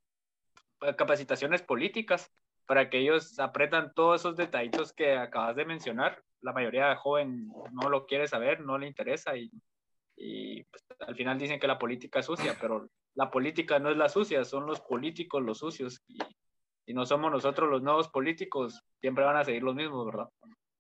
[0.97, 2.31] capacitaciones políticas
[2.67, 6.23] para que ellos aprendan todos esos detallitos que acabas de mencionar.
[6.41, 9.51] La mayoría de joven no lo quiere saber, no le interesa y,
[10.15, 13.97] y pues, al final dicen que la política es sucia, pero la política no es
[13.97, 16.19] la sucia, son los políticos los sucios y
[16.87, 20.29] y no somos nosotros los nuevos políticos, siempre van a seguir los mismos, ¿verdad?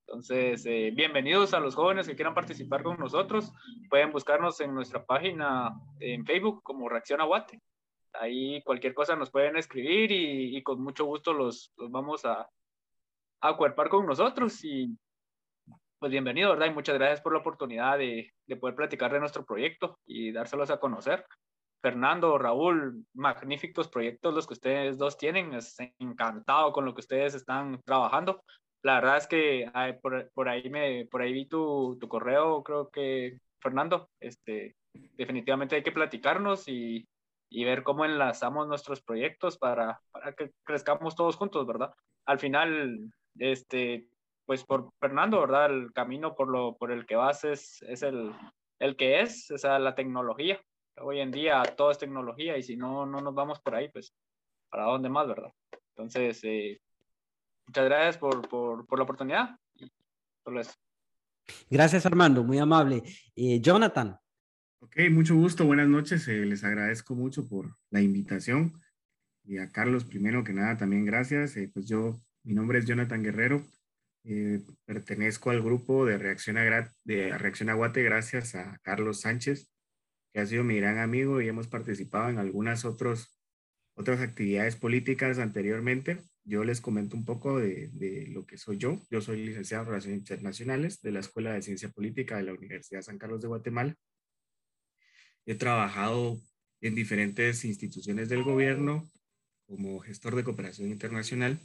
[0.07, 3.51] Entonces, eh, bienvenidos a los jóvenes que quieran participar con nosotros.
[3.89, 7.61] Pueden buscarnos en nuestra página en Facebook como Reacción Aguate.
[8.13, 13.49] Ahí cualquier cosa nos pueden escribir y, con mucho gusto los, los vamos a, a
[13.49, 14.63] acuerpar con nosotros.
[14.63, 14.95] Y
[15.99, 16.67] pues bienvenido, ¿verdad?
[16.67, 20.71] Y muchas gracias por la oportunidad de, de poder platicar de nuestro proyecto y dárselos
[20.71, 21.25] a conocer.
[21.85, 25.53] Fernando, Raúl, magníficos proyectos los que ustedes dos tienen.
[25.53, 28.43] Es encantado con lo que ustedes están trabajando.
[28.83, 29.71] La verdad es que
[30.33, 35.83] por, ahí me por ahí vi tu, tu, correo, creo que Fernando, este, definitivamente hay
[35.83, 37.07] que platicarnos y,
[37.51, 41.93] ver cómo enlazamos nuestros proyectos para, para, que crezcamos todos juntos, ¿verdad?
[42.25, 44.09] Al final, este,
[44.47, 45.67] pues por Fernando, ¿verdad?
[45.67, 48.33] El camino por, lo, por el que vas es, es el,
[48.79, 50.59] el que es, o sea, la tecnología
[50.99, 54.15] hoy en día todo es tecnología y si no, no nos vamos por ahí, pues,
[54.71, 55.53] ¿para dónde más, verdad?
[55.91, 56.81] Entonces, eh,
[57.67, 59.59] muchas gracias por, por, por, la oportunidad.
[60.43, 60.73] Solo eso.
[61.71, 63.03] Gracias, Armando, muy amable.
[63.35, 64.17] Eh, Jonathan.
[64.81, 66.27] Ok, mucho gusto, buenas noches.
[66.29, 68.81] Eh, les agradezco mucho por la invitación.
[69.45, 71.55] Y a Carlos, primero que nada, también gracias.
[71.73, 73.63] pues yo, mi nombre es Jonathan Guerrero.
[74.87, 79.74] pertenezco al grupo de Reacción, a, de Reacción Aguate gracias a Carlos Sánchez
[80.35, 83.41] que ha sido mi gran amigo y hemos participado en algunas otros,
[83.95, 86.19] otras actividades políticas anteriormente.
[86.43, 89.01] Yo les comento un poco de, de, lo que soy yo.
[89.11, 93.03] Yo soy licenciado en Relaciones Internacionales de la Escuela de Ciencia Política de la Universidad
[93.03, 93.95] San Carlos de Guatemala.
[95.47, 96.41] he trabajado
[96.81, 99.09] en diferentes instituciones del gobierno
[99.67, 101.61] como gestor de cooperación internacional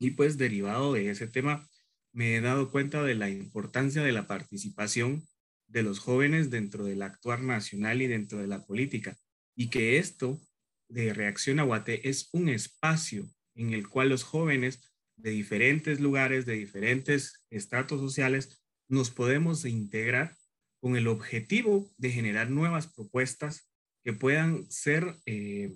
[0.00, 1.68] y pues derivado de ese tema
[2.12, 5.22] me he dado cuenta de la importancia de la participación
[5.70, 9.16] de los jóvenes dentro del actuar nacional y dentro de la política
[9.56, 10.40] y que esto
[10.88, 14.80] de Reacción Aguate es un espacio en el cual los jóvenes
[15.16, 20.36] de diferentes lugares, de diferentes estratos sociales, nos podemos integrar
[20.80, 23.70] con el objetivo de generar nuevas propuestas
[24.02, 25.72] que puedan ser eh,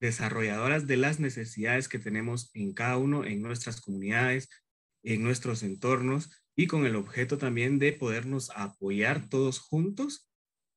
[0.00, 4.48] desarrolladoras de las necesidades que tenemos en cada uno, en nuestras comunidades,
[5.02, 10.30] en nuestros entornos y con el objeto también de podernos apoyar todos juntos,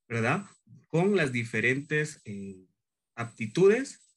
[0.08, 0.46] ¿verdad?
[0.88, 2.66] Con las diferentes eh,
[3.16, 4.16] aptitudes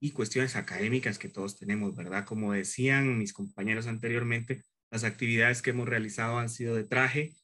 [0.00, 2.24] y cuestiones académicas que todos tenemos, ¿verdad?
[2.24, 7.34] Como decían mis compañeros anteriormente, las actividades que hemos realizado han sido de traje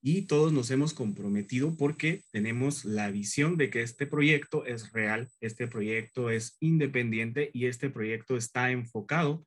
[0.00, 5.28] y todos nos hemos comprometido porque tenemos la visión de que este proyecto es real,
[5.40, 9.44] este proyecto es independiente y este proyecto está enfocado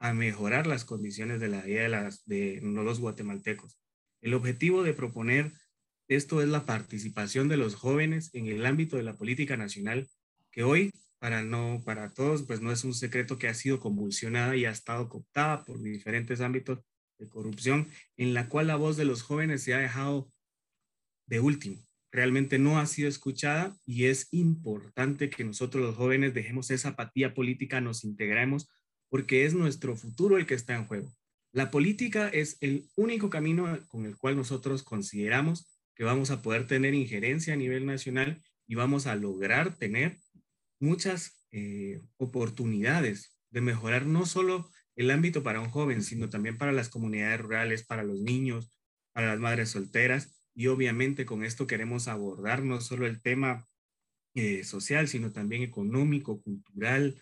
[0.00, 3.78] a mejorar las condiciones de la vida de, los guatemaltecos.
[4.22, 5.52] El objetivo de proponer
[6.08, 10.08] esto es la participación de los jóvenes en el ámbito de la política nacional,
[10.50, 14.56] que hoy, para, no, para todos, pues no es un secreto que ha sido convulsionada
[14.56, 16.80] y ha estado cooptada por diferentes ámbitos
[17.18, 17.86] de corrupción,
[18.16, 20.32] en la cual la voz de los jóvenes se ha dejado
[21.26, 21.76] de último.
[22.10, 27.34] Realmente no ha sido escuchada y es importante que nosotros los jóvenes dejemos esa apatía
[27.34, 28.68] política, nos integremos
[29.10, 31.12] porque es nuestro futuro el que está en juego.
[31.52, 36.66] La política es el único camino con el cual nosotros consideramos que vamos a poder
[36.66, 40.16] tener injerencia a nivel nacional y vamos a lograr tener
[40.78, 46.72] muchas eh, oportunidades de mejorar no solo el ámbito para un joven, sino también para
[46.72, 48.70] las comunidades rurales, para los niños,
[49.12, 50.32] para las madres solteras.
[50.54, 53.66] Y obviamente con esto queremos abordar no solo el tema
[54.34, 57.20] eh, social, sino también económico, cultural,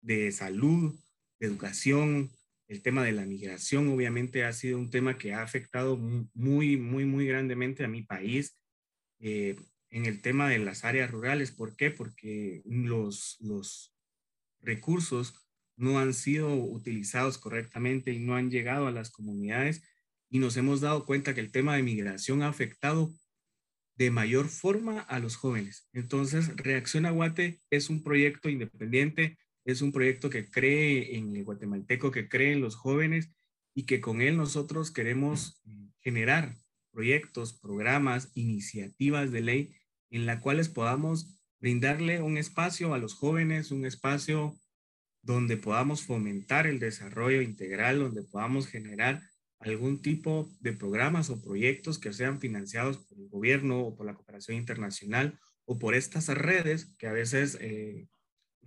[0.00, 0.98] de salud,
[1.40, 2.30] educación,
[2.68, 7.04] el tema de la migración obviamente ha sido un tema que ha afectado muy, muy,
[7.04, 8.56] muy grandemente a mi país
[9.18, 9.56] eh,
[9.90, 11.50] en el tema de las áreas rurales.
[11.50, 11.90] ¿Por qué?
[11.90, 13.92] Porque los, los
[14.60, 15.34] recursos
[15.76, 19.82] no han sido utilizados correctamente y no han llegado a las comunidades
[20.28, 23.12] y nos hemos dado cuenta que el tema de migración ha afectado
[23.96, 25.88] de mayor forma a los jóvenes.
[25.92, 32.10] Entonces, Reacción Aguate es un proyecto independiente es un proyecto que cree en el guatemalteco,
[32.10, 33.30] que cree en los jóvenes
[33.74, 36.56] y que con él nosotros queremos eh, generar
[36.92, 39.74] proyectos, programas, iniciativas de ley
[40.10, 44.58] en las cuales podamos brindarle un espacio a los jóvenes, un espacio
[45.22, 49.22] donde podamos fomentar el desarrollo integral, donde podamos generar
[49.60, 54.14] algún tipo de programas o proyectos que sean financiados por el gobierno o por la
[54.14, 58.08] cooperación internacional o por estas redes que a veces eh,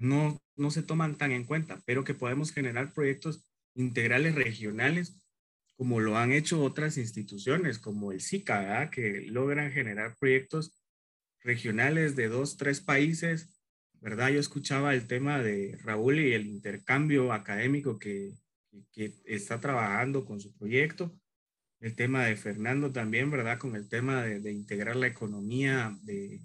[0.04, 5.18] no, no se toman tan en cuenta, pero que podemos generar proyectos integrales regionales
[5.78, 10.78] como lo han hecho otras instituciones como el SICA, que logran generar proyectos
[11.42, 13.60] regionales de dos, tres países,
[14.02, 14.30] ¿verdad?
[14.30, 18.34] Yo escuchaba el tema de Raúl y el intercambio académico que,
[18.92, 21.18] que está trabajando con su proyecto,
[21.80, 23.58] el tema de Fernando también, ¿verdad?
[23.58, 26.40] Con el tema de, de integrar la economía de,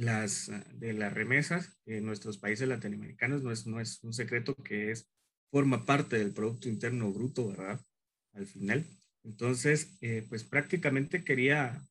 [0.00, 3.42] las, ah, de las remesas en nuestros países latinoamericanos.
[3.42, 5.10] No es, no es un secreto que es,
[5.50, 7.80] forma parte del Producto Interno Bruto, ¿verdad?
[8.32, 8.86] Al final.
[9.24, 11.82] Entonces, eh, pues prácticamente quería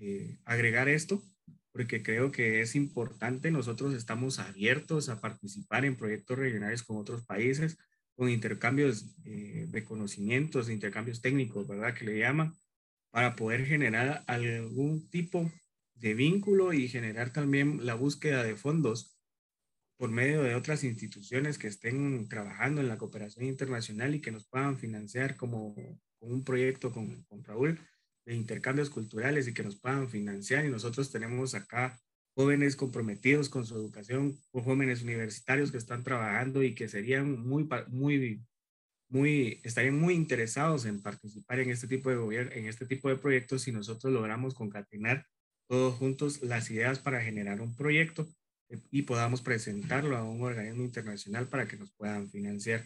[0.00, 1.22] eh, agregar esto
[1.70, 3.50] porque creo que es importante.
[3.50, 7.76] Nosotros estamos abiertos a participar en proyectos regionales con otros países,
[8.16, 11.94] con intercambios eh, de conocimientos, intercambios técnicos, ¿verdad?
[11.94, 12.54] Que le llaman,
[13.10, 15.52] para poder generar algún tipo
[15.96, 19.16] de vínculo y generar también la búsqueda de fondos
[19.98, 24.46] por medio de otras instituciones que estén trabajando en la cooperación internacional y que nos
[24.46, 25.74] puedan financiar como,
[26.20, 27.78] un proyecto con, con, Raúl
[28.26, 30.64] de intercambios culturales y que nos puedan financiar.
[30.66, 31.98] Y nosotros tenemos acá
[32.34, 38.44] jóvenes comprometidos con su educación, jóvenes universitarios que están trabajando y que serían muy, muy,
[39.08, 43.16] muy, estarían muy interesados en participar en este tipo de gobierno, en este tipo de
[43.16, 45.24] proyectos si nosotros logramos concatenar
[45.68, 48.28] todos juntos las ideas para generar un proyecto
[48.68, 52.84] eh, y podamos presentarlo a un organismo internacional para que nos puedan financiar.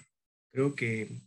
[0.52, 1.20] Creo que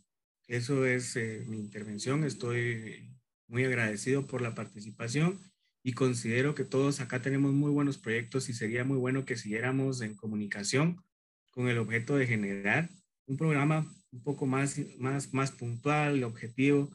[0.46, 2.24] eso es eh, mi intervención.
[2.24, 3.10] Estoy
[3.48, 5.38] muy agradecido por la participación
[5.82, 10.00] y considero que todos acá tenemos muy buenos proyectos y sería muy bueno que siguiéramos
[10.00, 11.02] en comunicación
[11.50, 12.88] con el objeto de generar
[13.26, 16.90] un programa un poco más, más, más puntual, objetivo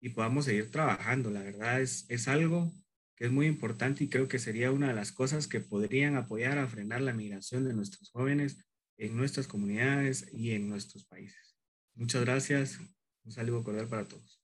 [0.00, 1.30] y podamos seguir trabajando.
[1.30, 2.72] La verdad es, es algo
[3.22, 6.66] es muy importante y creo que sería una de las cosas que podrían apoyar a
[6.66, 8.58] frenar la migración de nuestros jóvenes
[8.98, 11.56] en nuestras comunidades y en nuestros países.
[11.94, 12.80] Muchas gracias.
[13.24, 14.42] Un saludo cordial para todos.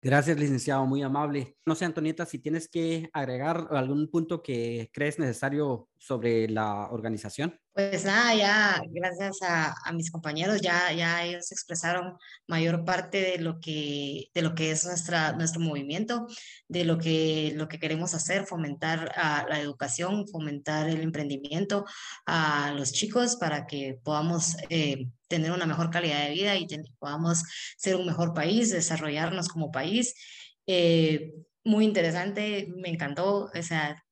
[0.00, 1.58] Gracias, licenciado, muy amable.
[1.66, 7.58] No sé, Antonieta, si tienes que agregar algún punto que crees necesario sobre la organización.
[7.72, 12.16] Pues nada, ya gracias a, mis compañeros, ya, ya ellos expresaron
[12.46, 16.26] mayor parte de lo que, de lo que es nuestra, nuestro movimiento,
[16.68, 21.84] de lo que, lo que queremos hacer, fomentar a la educación, fomentar el emprendimiento
[22.24, 26.66] a los chicos para que podamos eh, tener una mejor calidad de vida y
[26.98, 27.42] podamos
[27.76, 30.14] ser un mejor país, desarrollarnos como país.
[30.66, 34.02] Eh, muy interesante, me encantó, o sea,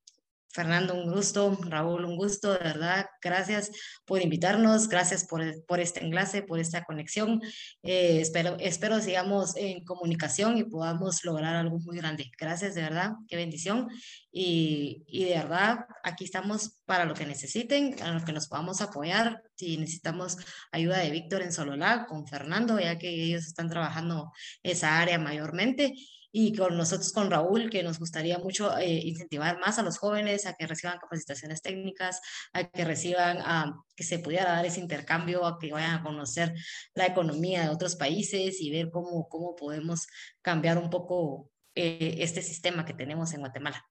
[0.55, 3.73] Fernando, un gusto, Raúl, un gusto, de verdad, gracias
[4.05, 7.43] por invitarnos, gracias por, por este enlace, por esta conexión.
[7.83, 12.31] Eh, espero, espero sigamos en comunicación y podamos lograr algo muy grande.
[12.39, 13.89] Gracias, de verdad, qué bendición.
[14.31, 18.81] Y, y de verdad, aquí estamos para lo que necesiten, a lo que nos podamos
[18.81, 19.43] apoyar.
[19.57, 20.37] Si necesitamos
[20.71, 24.31] ayuda de Víctor en Sololá, con Fernando, ya que ellos están trabajando
[24.63, 25.95] esa área mayormente
[26.37, 30.47] y con nosotros, con Raúl, que nos gustaría mucho eh, incentivar más a los jóvenes
[30.47, 32.21] a que reciban capacitaciones técnicas,
[32.53, 36.53] a que reciban, a que se pudiera dar ese intercambio, a que vayan a conocer
[36.97, 40.09] la economía de otros países y ver cómo, cómo podemos
[40.43, 43.87] cambiar un poco eh, este sistema que tenemos en Guatemala.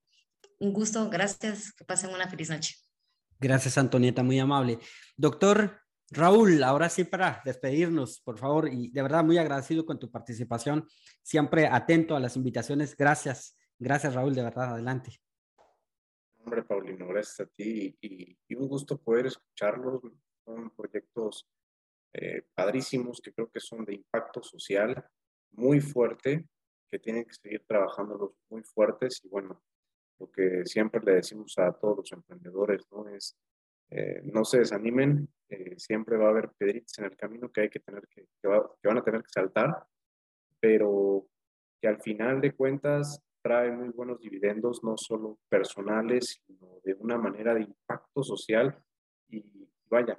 [0.59, 2.75] Un gusto, gracias, que pasen una feliz noche.
[3.39, 4.79] Gracias, Antonieta, muy amable.
[5.15, 5.82] Doctor
[6.13, 10.87] Raúl, ahora sí para despedirnos, por favor, y de verdad muy agradecido con tu participación,
[11.23, 12.95] siempre atento a las invitaciones.
[12.95, 15.19] Gracias, gracias Raúl, de verdad, adelante.
[16.37, 20.01] Hombre, Paulino, gracias a ti y, un gusto poder escucharlos.
[20.45, 21.49] Son proyectos
[22.13, 25.03] eh, padrísimos que creo que son de impacto social
[25.51, 26.47] muy fuerte,
[26.91, 29.63] que tienen que seguir trabajándolos muy fuertes y bueno,
[30.19, 33.07] lo que siempre le decimos a todos los emprendedores, ¿no?
[33.07, 33.35] Es
[33.95, 35.29] eh, no se desanimen,
[35.77, 38.97] siempre va a haber piedritas en el camino que hay que tener que, que, van
[38.97, 39.85] a tener que saltar,
[40.59, 41.25] pero
[41.81, 47.17] que al final de cuentas trae muy buenos dividendos, no solo personales, sino de una
[47.17, 48.81] manera de impacto social.
[49.29, 50.17] Y vaya,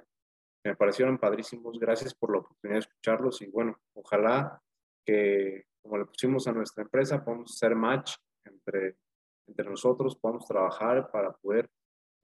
[0.63, 1.79] me parecieron padrísimos.
[1.79, 4.61] Gracias por la oportunidad de escucharlos y bueno, ojalá
[5.05, 8.97] que como le pusimos a nuestra empresa, podamos hacer match entre,
[9.47, 11.69] entre nosotros, podamos trabajar para poder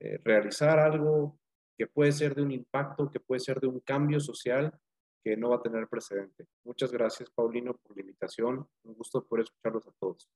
[0.00, 1.38] eh, realizar algo
[1.82, 4.72] que puede ser de un impacto, que puede ser de un cambio social
[5.20, 6.46] que no va a tener precedente.
[6.62, 8.68] Muchas gracias, Paulino, por la invitación.
[8.84, 10.30] Un gusto poder escucharlos a todos.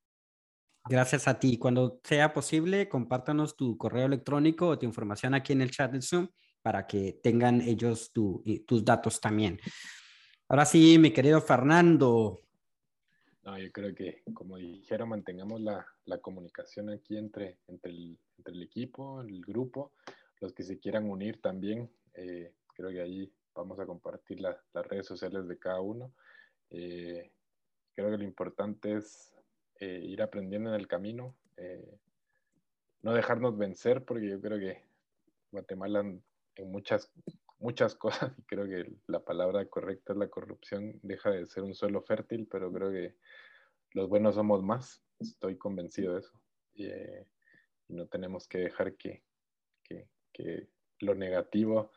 [0.88, 1.56] Gracias a ti.
[1.56, 6.02] Cuando sea posible, compártanos tu correo electrónico o tu información aquí en el chat del
[6.02, 6.26] Zoom
[6.62, 9.60] para que tengan ellos tus datos también.
[10.48, 12.42] Ahora sí, mi querido Fernando.
[13.44, 18.52] No, yo creo que, como dijeron, mantengamos la, la comunicación aquí entre, entre el, entre
[18.52, 19.92] el equipo, el grupo,
[20.40, 21.90] los que se quieran unir también.
[22.14, 26.12] Eh, creo que ahí vamos a compartir las redes sociales de cada uno.
[26.70, 27.32] Eh,
[27.94, 29.34] creo que lo importante es
[29.80, 31.34] eh, ir aprendiendo en el camino,
[33.02, 34.82] no dejarnos vencer, porque yo creo que
[35.50, 37.10] Guatemala en muchas,
[37.58, 37.94] muchas
[38.30, 42.02] cosas, y creo que la palabra correcta es la corrupción, deja de ser un suelo
[42.02, 43.16] fértil, pero creo que
[43.92, 46.42] los buenos somos más, estoy convencido de eso
[46.74, 46.88] y
[47.88, 49.22] no tenemos que dejar que,
[50.36, 50.68] que,
[51.00, 51.92] lo negativo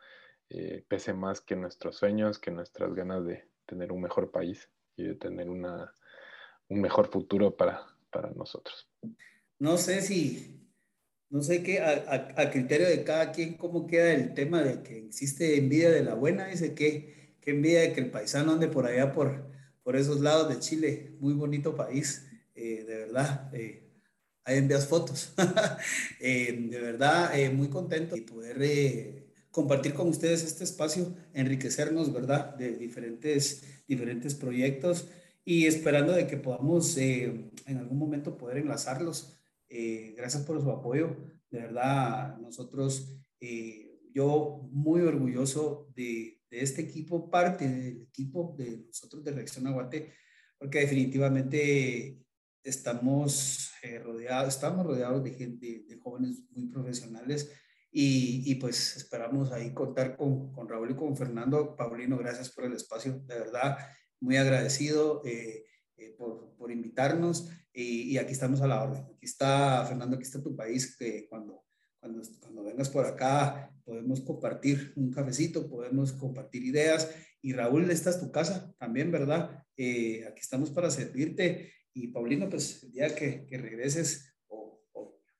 [0.50, 5.04] eh, pese más que nuestros sueños, que nuestras ganas de tener un mejor país y
[5.04, 5.94] de tener una,
[6.68, 8.88] un mejor futuro para, para nosotros.
[9.58, 10.68] No sé si,
[11.30, 14.98] no sé qué, a, a, criterio de cada quien, cómo queda el tema de que
[14.98, 18.86] existe envidia de la buena, dice que, que envidia de que el paisano ande por
[18.86, 19.50] allá, por,
[19.82, 23.54] por esos lados de Chile, muy bonito país, eh, de verdad.
[23.54, 23.89] Eh,
[24.50, 25.32] ahí envías fotos.
[26.20, 32.12] Eh, de verdad, eh, muy contento de poder eh, compartir con ustedes este espacio, enriquecernos,
[32.12, 32.54] ¿verdad?
[32.56, 35.08] De diferentes, diferentes proyectos
[35.44, 39.38] y esperando de que podamos en algún momento poder enlazarlos.
[40.16, 41.16] gracias por su apoyo.
[41.50, 43.16] De verdad, nosotros,
[44.12, 50.12] yo muy orgulloso de, de este equipo, parte del equipo de nosotros de Reacción Aguate,
[50.58, 52.20] porque definitivamente
[52.62, 57.50] estamos eh, rodeados, estamos rodeados de gente, de jóvenes muy profesionales
[57.90, 61.74] y, y, pues esperamos ahí contar con, con, Raúl y con Fernando.
[61.76, 63.78] Paulino, gracias por el espacio, de verdad,
[64.20, 65.64] muy agradecido eh,
[65.96, 69.02] eh, por, por, invitarnos y, y, aquí estamos a la orden.
[69.02, 71.64] Aquí está, Fernando, aquí está tu país, que cuando,
[71.98, 77.10] cuando, cuando vengas por acá podemos compartir un cafecito, podemos compartir ideas
[77.42, 79.64] y Raúl, esta es tu casa también, ¿verdad?
[80.28, 84.80] aquí estamos para servirte y Paulino, pues el día que, que regreses o,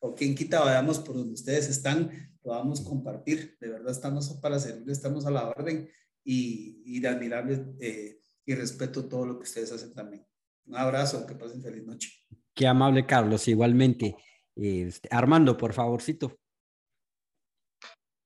[0.00, 2.10] o quien quita vayamos por donde ustedes están,
[2.42, 3.56] podamos compartir.
[3.60, 5.88] De verdad estamos para servir, estamos a la orden
[6.24, 10.26] y, y de admirarles eh, y respeto todo lo que ustedes hacen también.
[10.66, 12.10] Un abrazo, que pasen feliz noche.
[12.54, 14.16] Qué amable, Carlos, igualmente.
[14.56, 16.36] Este, Armando, por favorcito.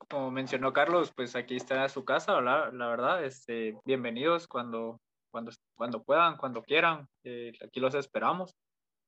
[0.08, 5.00] Como mencionó Carlos, pues aquí está su casa, la, la verdad, este, bienvenidos cuando,
[5.76, 8.54] cuando, puedan, cuando quieran, eh, aquí los esperamos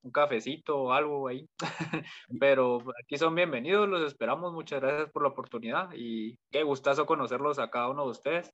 [0.06, 1.48] un cafecito o algo ahí.
[2.40, 4.52] Pero aquí son bienvenidos, los esperamos.
[4.52, 8.50] Muchas gracias por la oportunidad y qué gustazo conocerlos a cada uno de ustedes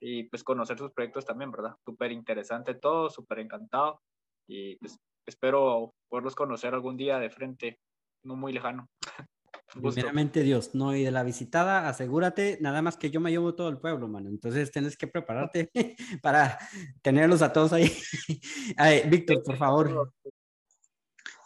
[0.00, 1.74] y pues conocer sus proyectos también, ¿verdad?
[1.84, 4.00] Súper interesante todo, súper encantado
[4.48, 4.96] y pues
[5.26, 7.78] espero poderlos conocer algún día de frente,
[8.24, 8.88] no muy lejano.
[9.80, 13.68] Primeramente Dios, no, y de la visitada, asegúrate, nada más que yo me llevo todo
[13.68, 14.28] el pueblo, mano.
[14.28, 15.70] Entonces tienes que prepararte
[16.22, 16.58] para
[17.00, 17.90] tenerlos a todos ahí.
[19.08, 20.12] Víctor, por favor.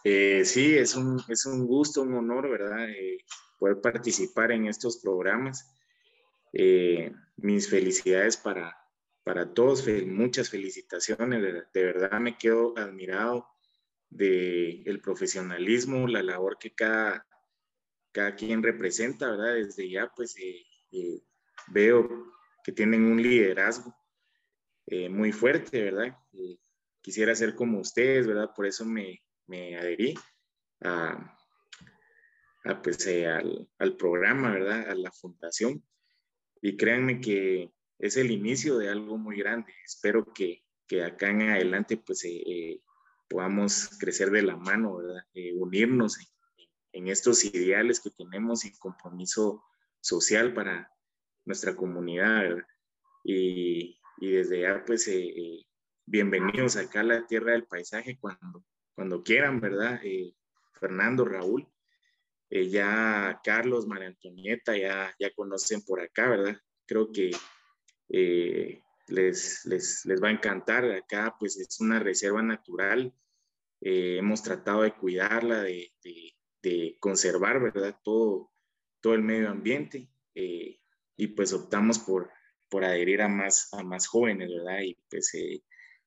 [0.03, 2.89] Eh, sí, es un, es un gusto, un honor, ¿verdad?
[2.89, 3.17] Eh,
[3.59, 5.73] poder participar en estos programas.
[6.53, 8.77] Eh, mis felicidades para,
[9.23, 11.41] para todos, muchas felicitaciones,
[11.73, 13.47] de, verdad me quedo admirado
[14.09, 17.26] del el profesionalismo, la labor que cada,
[18.17, 19.53] cada quien representa, ¿verdad?
[19.53, 20.35] Desde ya, pues
[21.67, 23.95] veo que tienen un liderazgo
[25.11, 26.17] muy fuerte, ¿verdad?
[27.07, 28.49] quisiera ser como ustedes, ¿verdad?
[28.55, 30.15] Por eso me, me adherí
[30.81, 31.37] a,
[32.83, 34.89] pues, eh, al, programa, ¿verdad?
[34.89, 35.81] A la fundación.
[36.61, 39.73] Y créanme que es el inicio de algo muy grande.
[39.85, 42.81] Espero que, que acá en adelante pues eh, eh,
[43.29, 45.23] podamos crecer de la mano, ¿verdad?
[45.53, 46.17] unirnos
[46.91, 49.63] en, estos ideales que tenemos y compromiso
[50.01, 50.91] social para
[51.45, 52.57] nuestra comunidad.
[53.23, 55.09] Y, y desde ya pues
[56.05, 58.63] bienvenidos acá a la tierra del paisaje cuando
[58.97, 59.99] cuando quieran, ¿verdad?
[60.03, 60.33] Eh,
[60.73, 61.67] Fernando, Raúl,
[62.49, 66.57] eh, ya Carlos, María Antonieta, ya, ya conocen por acá, ¿verdad?
[66.87, 67.29] Creo que
[68.09, 70.83] eh, les, les, les, va a encantar.
[70.85, 73.13] Acá, pues es una reserva natural.
[73.81, 75.91] hemos tratado de cuidarla, de,
[76.99, 77.99] conservar, ¿verdad?
[78.03, 78.51] Todo,
[79.01, 80.09] todo el medio ambiente.
[80.33, 82.29] y pues optamos por,
[82.69, 84.81] por adherir a más, a más jóvenes, ¿verdad?
[84.81, 85.31] Y pues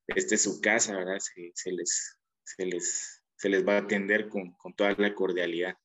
[0.07, 1.19] esta es su casa, ¿verdad?
[1.19, 5.77] Se, les, se les, se les va a atender con, con toda la cordialidad.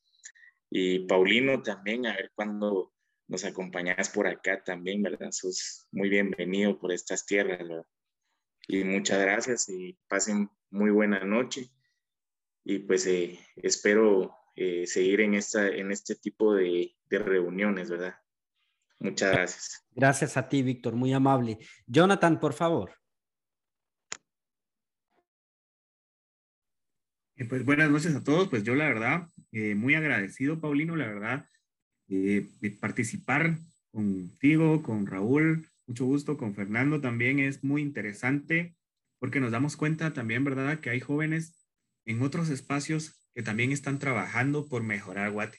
[0.70, 2.92] Y Paulino también, a ver cuándo
[3.28, 5.30] nos acompañas por acá también, ¿verdad?
[5.32, 7.86] Sos muy bienvenido por estas tierras.
[8.68, 11.70] Y muchas gracias y pasen muy buena noche.
[12.64, 18.16] Y pues eh, espero eh, seguir en, esta, en este tipo de, de reuniones, ¿verdad?
[18.98, 19.86] Muchas gracias.
[19.94, 21.58] Gracias a ti, Víctor, muy amable.
[21.86, 22.94] Jonathan, por favor.
[27.36, 28.48] Eh, pues buenas noches a todos.
[28.48, 31.46] Pues yo la verdad, eh, muy agradecido, Paulino, la verdad,
[32.08, 33.58] eh, de participar
[33.92, 38.76] contigo, con Raúl, mucho gusto, con Fernando también es muy interesante
[39.18, 41.66] porque nos damos cuenta también, ¿verdad?, que hay jóvenes
[42.04, 45.58] en otros espacios que también están trabajando por mejorar Guate.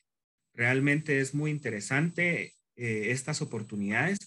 [0.55, 4.17] Realmente es muy interesante estas oportunidades.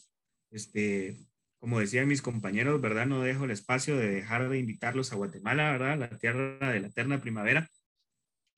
[0.52, 1.18] Este,
[1.58, 3.06] como decían mis compañeros, ¿verdad?
[3.06, 5.98] No dejo el espacio de dejar de invitarlos a Guatemala, ¿verdad?
[5.98, 7.68] La tierra de la eterna primavera.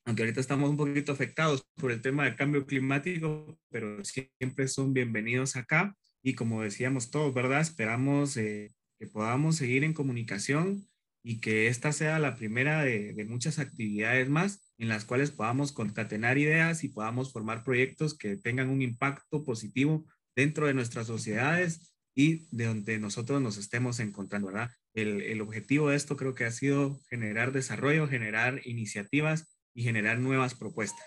[0.04, 4.92] Aunque ahorita estamos un poquito afectados por el tema del cambio climático, pero siempre son
[4.92, 5.96] bienvenidos acá.
[6.22, 7.62] Y como decíamos todos, ¿verdad?
[7.62, 10.86] Esperamos eh, que podamos seguir en comunicación
[11.24, 16.38] y que esta sea la primera de muchas actividades más en las cuales podamos concatenar
[16.38, 20.04] ideas y podamos formar proyectos que tengan un impacto positivo
[20.34, 24.70] dentro de nuestras sociedades y de donde nosotros nos estemos encontrando, ¿verdad?
[24.92, 30.18] El, el, objetivo de esto creo que ha sido generar desarrollo, generar iniciativas y generar
[30.18, 31.06] nuevas propuestas.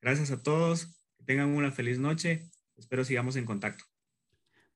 [0.00, 0.86] Gracias a todos,
[1.18, 2.48] que tengan una feliz noche,
[2.78, 3.84] espero sigamos en contacto.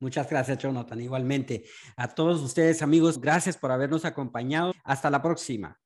[0.00, 1.00] Muchas gracias, Jonathan.
[1.00, 1.64] Igualmente,
[1.96, 4.74] a todos ustedes, amigos, gracias por habernos acompañado.
[4.84, 5.80] Hasta la próxima.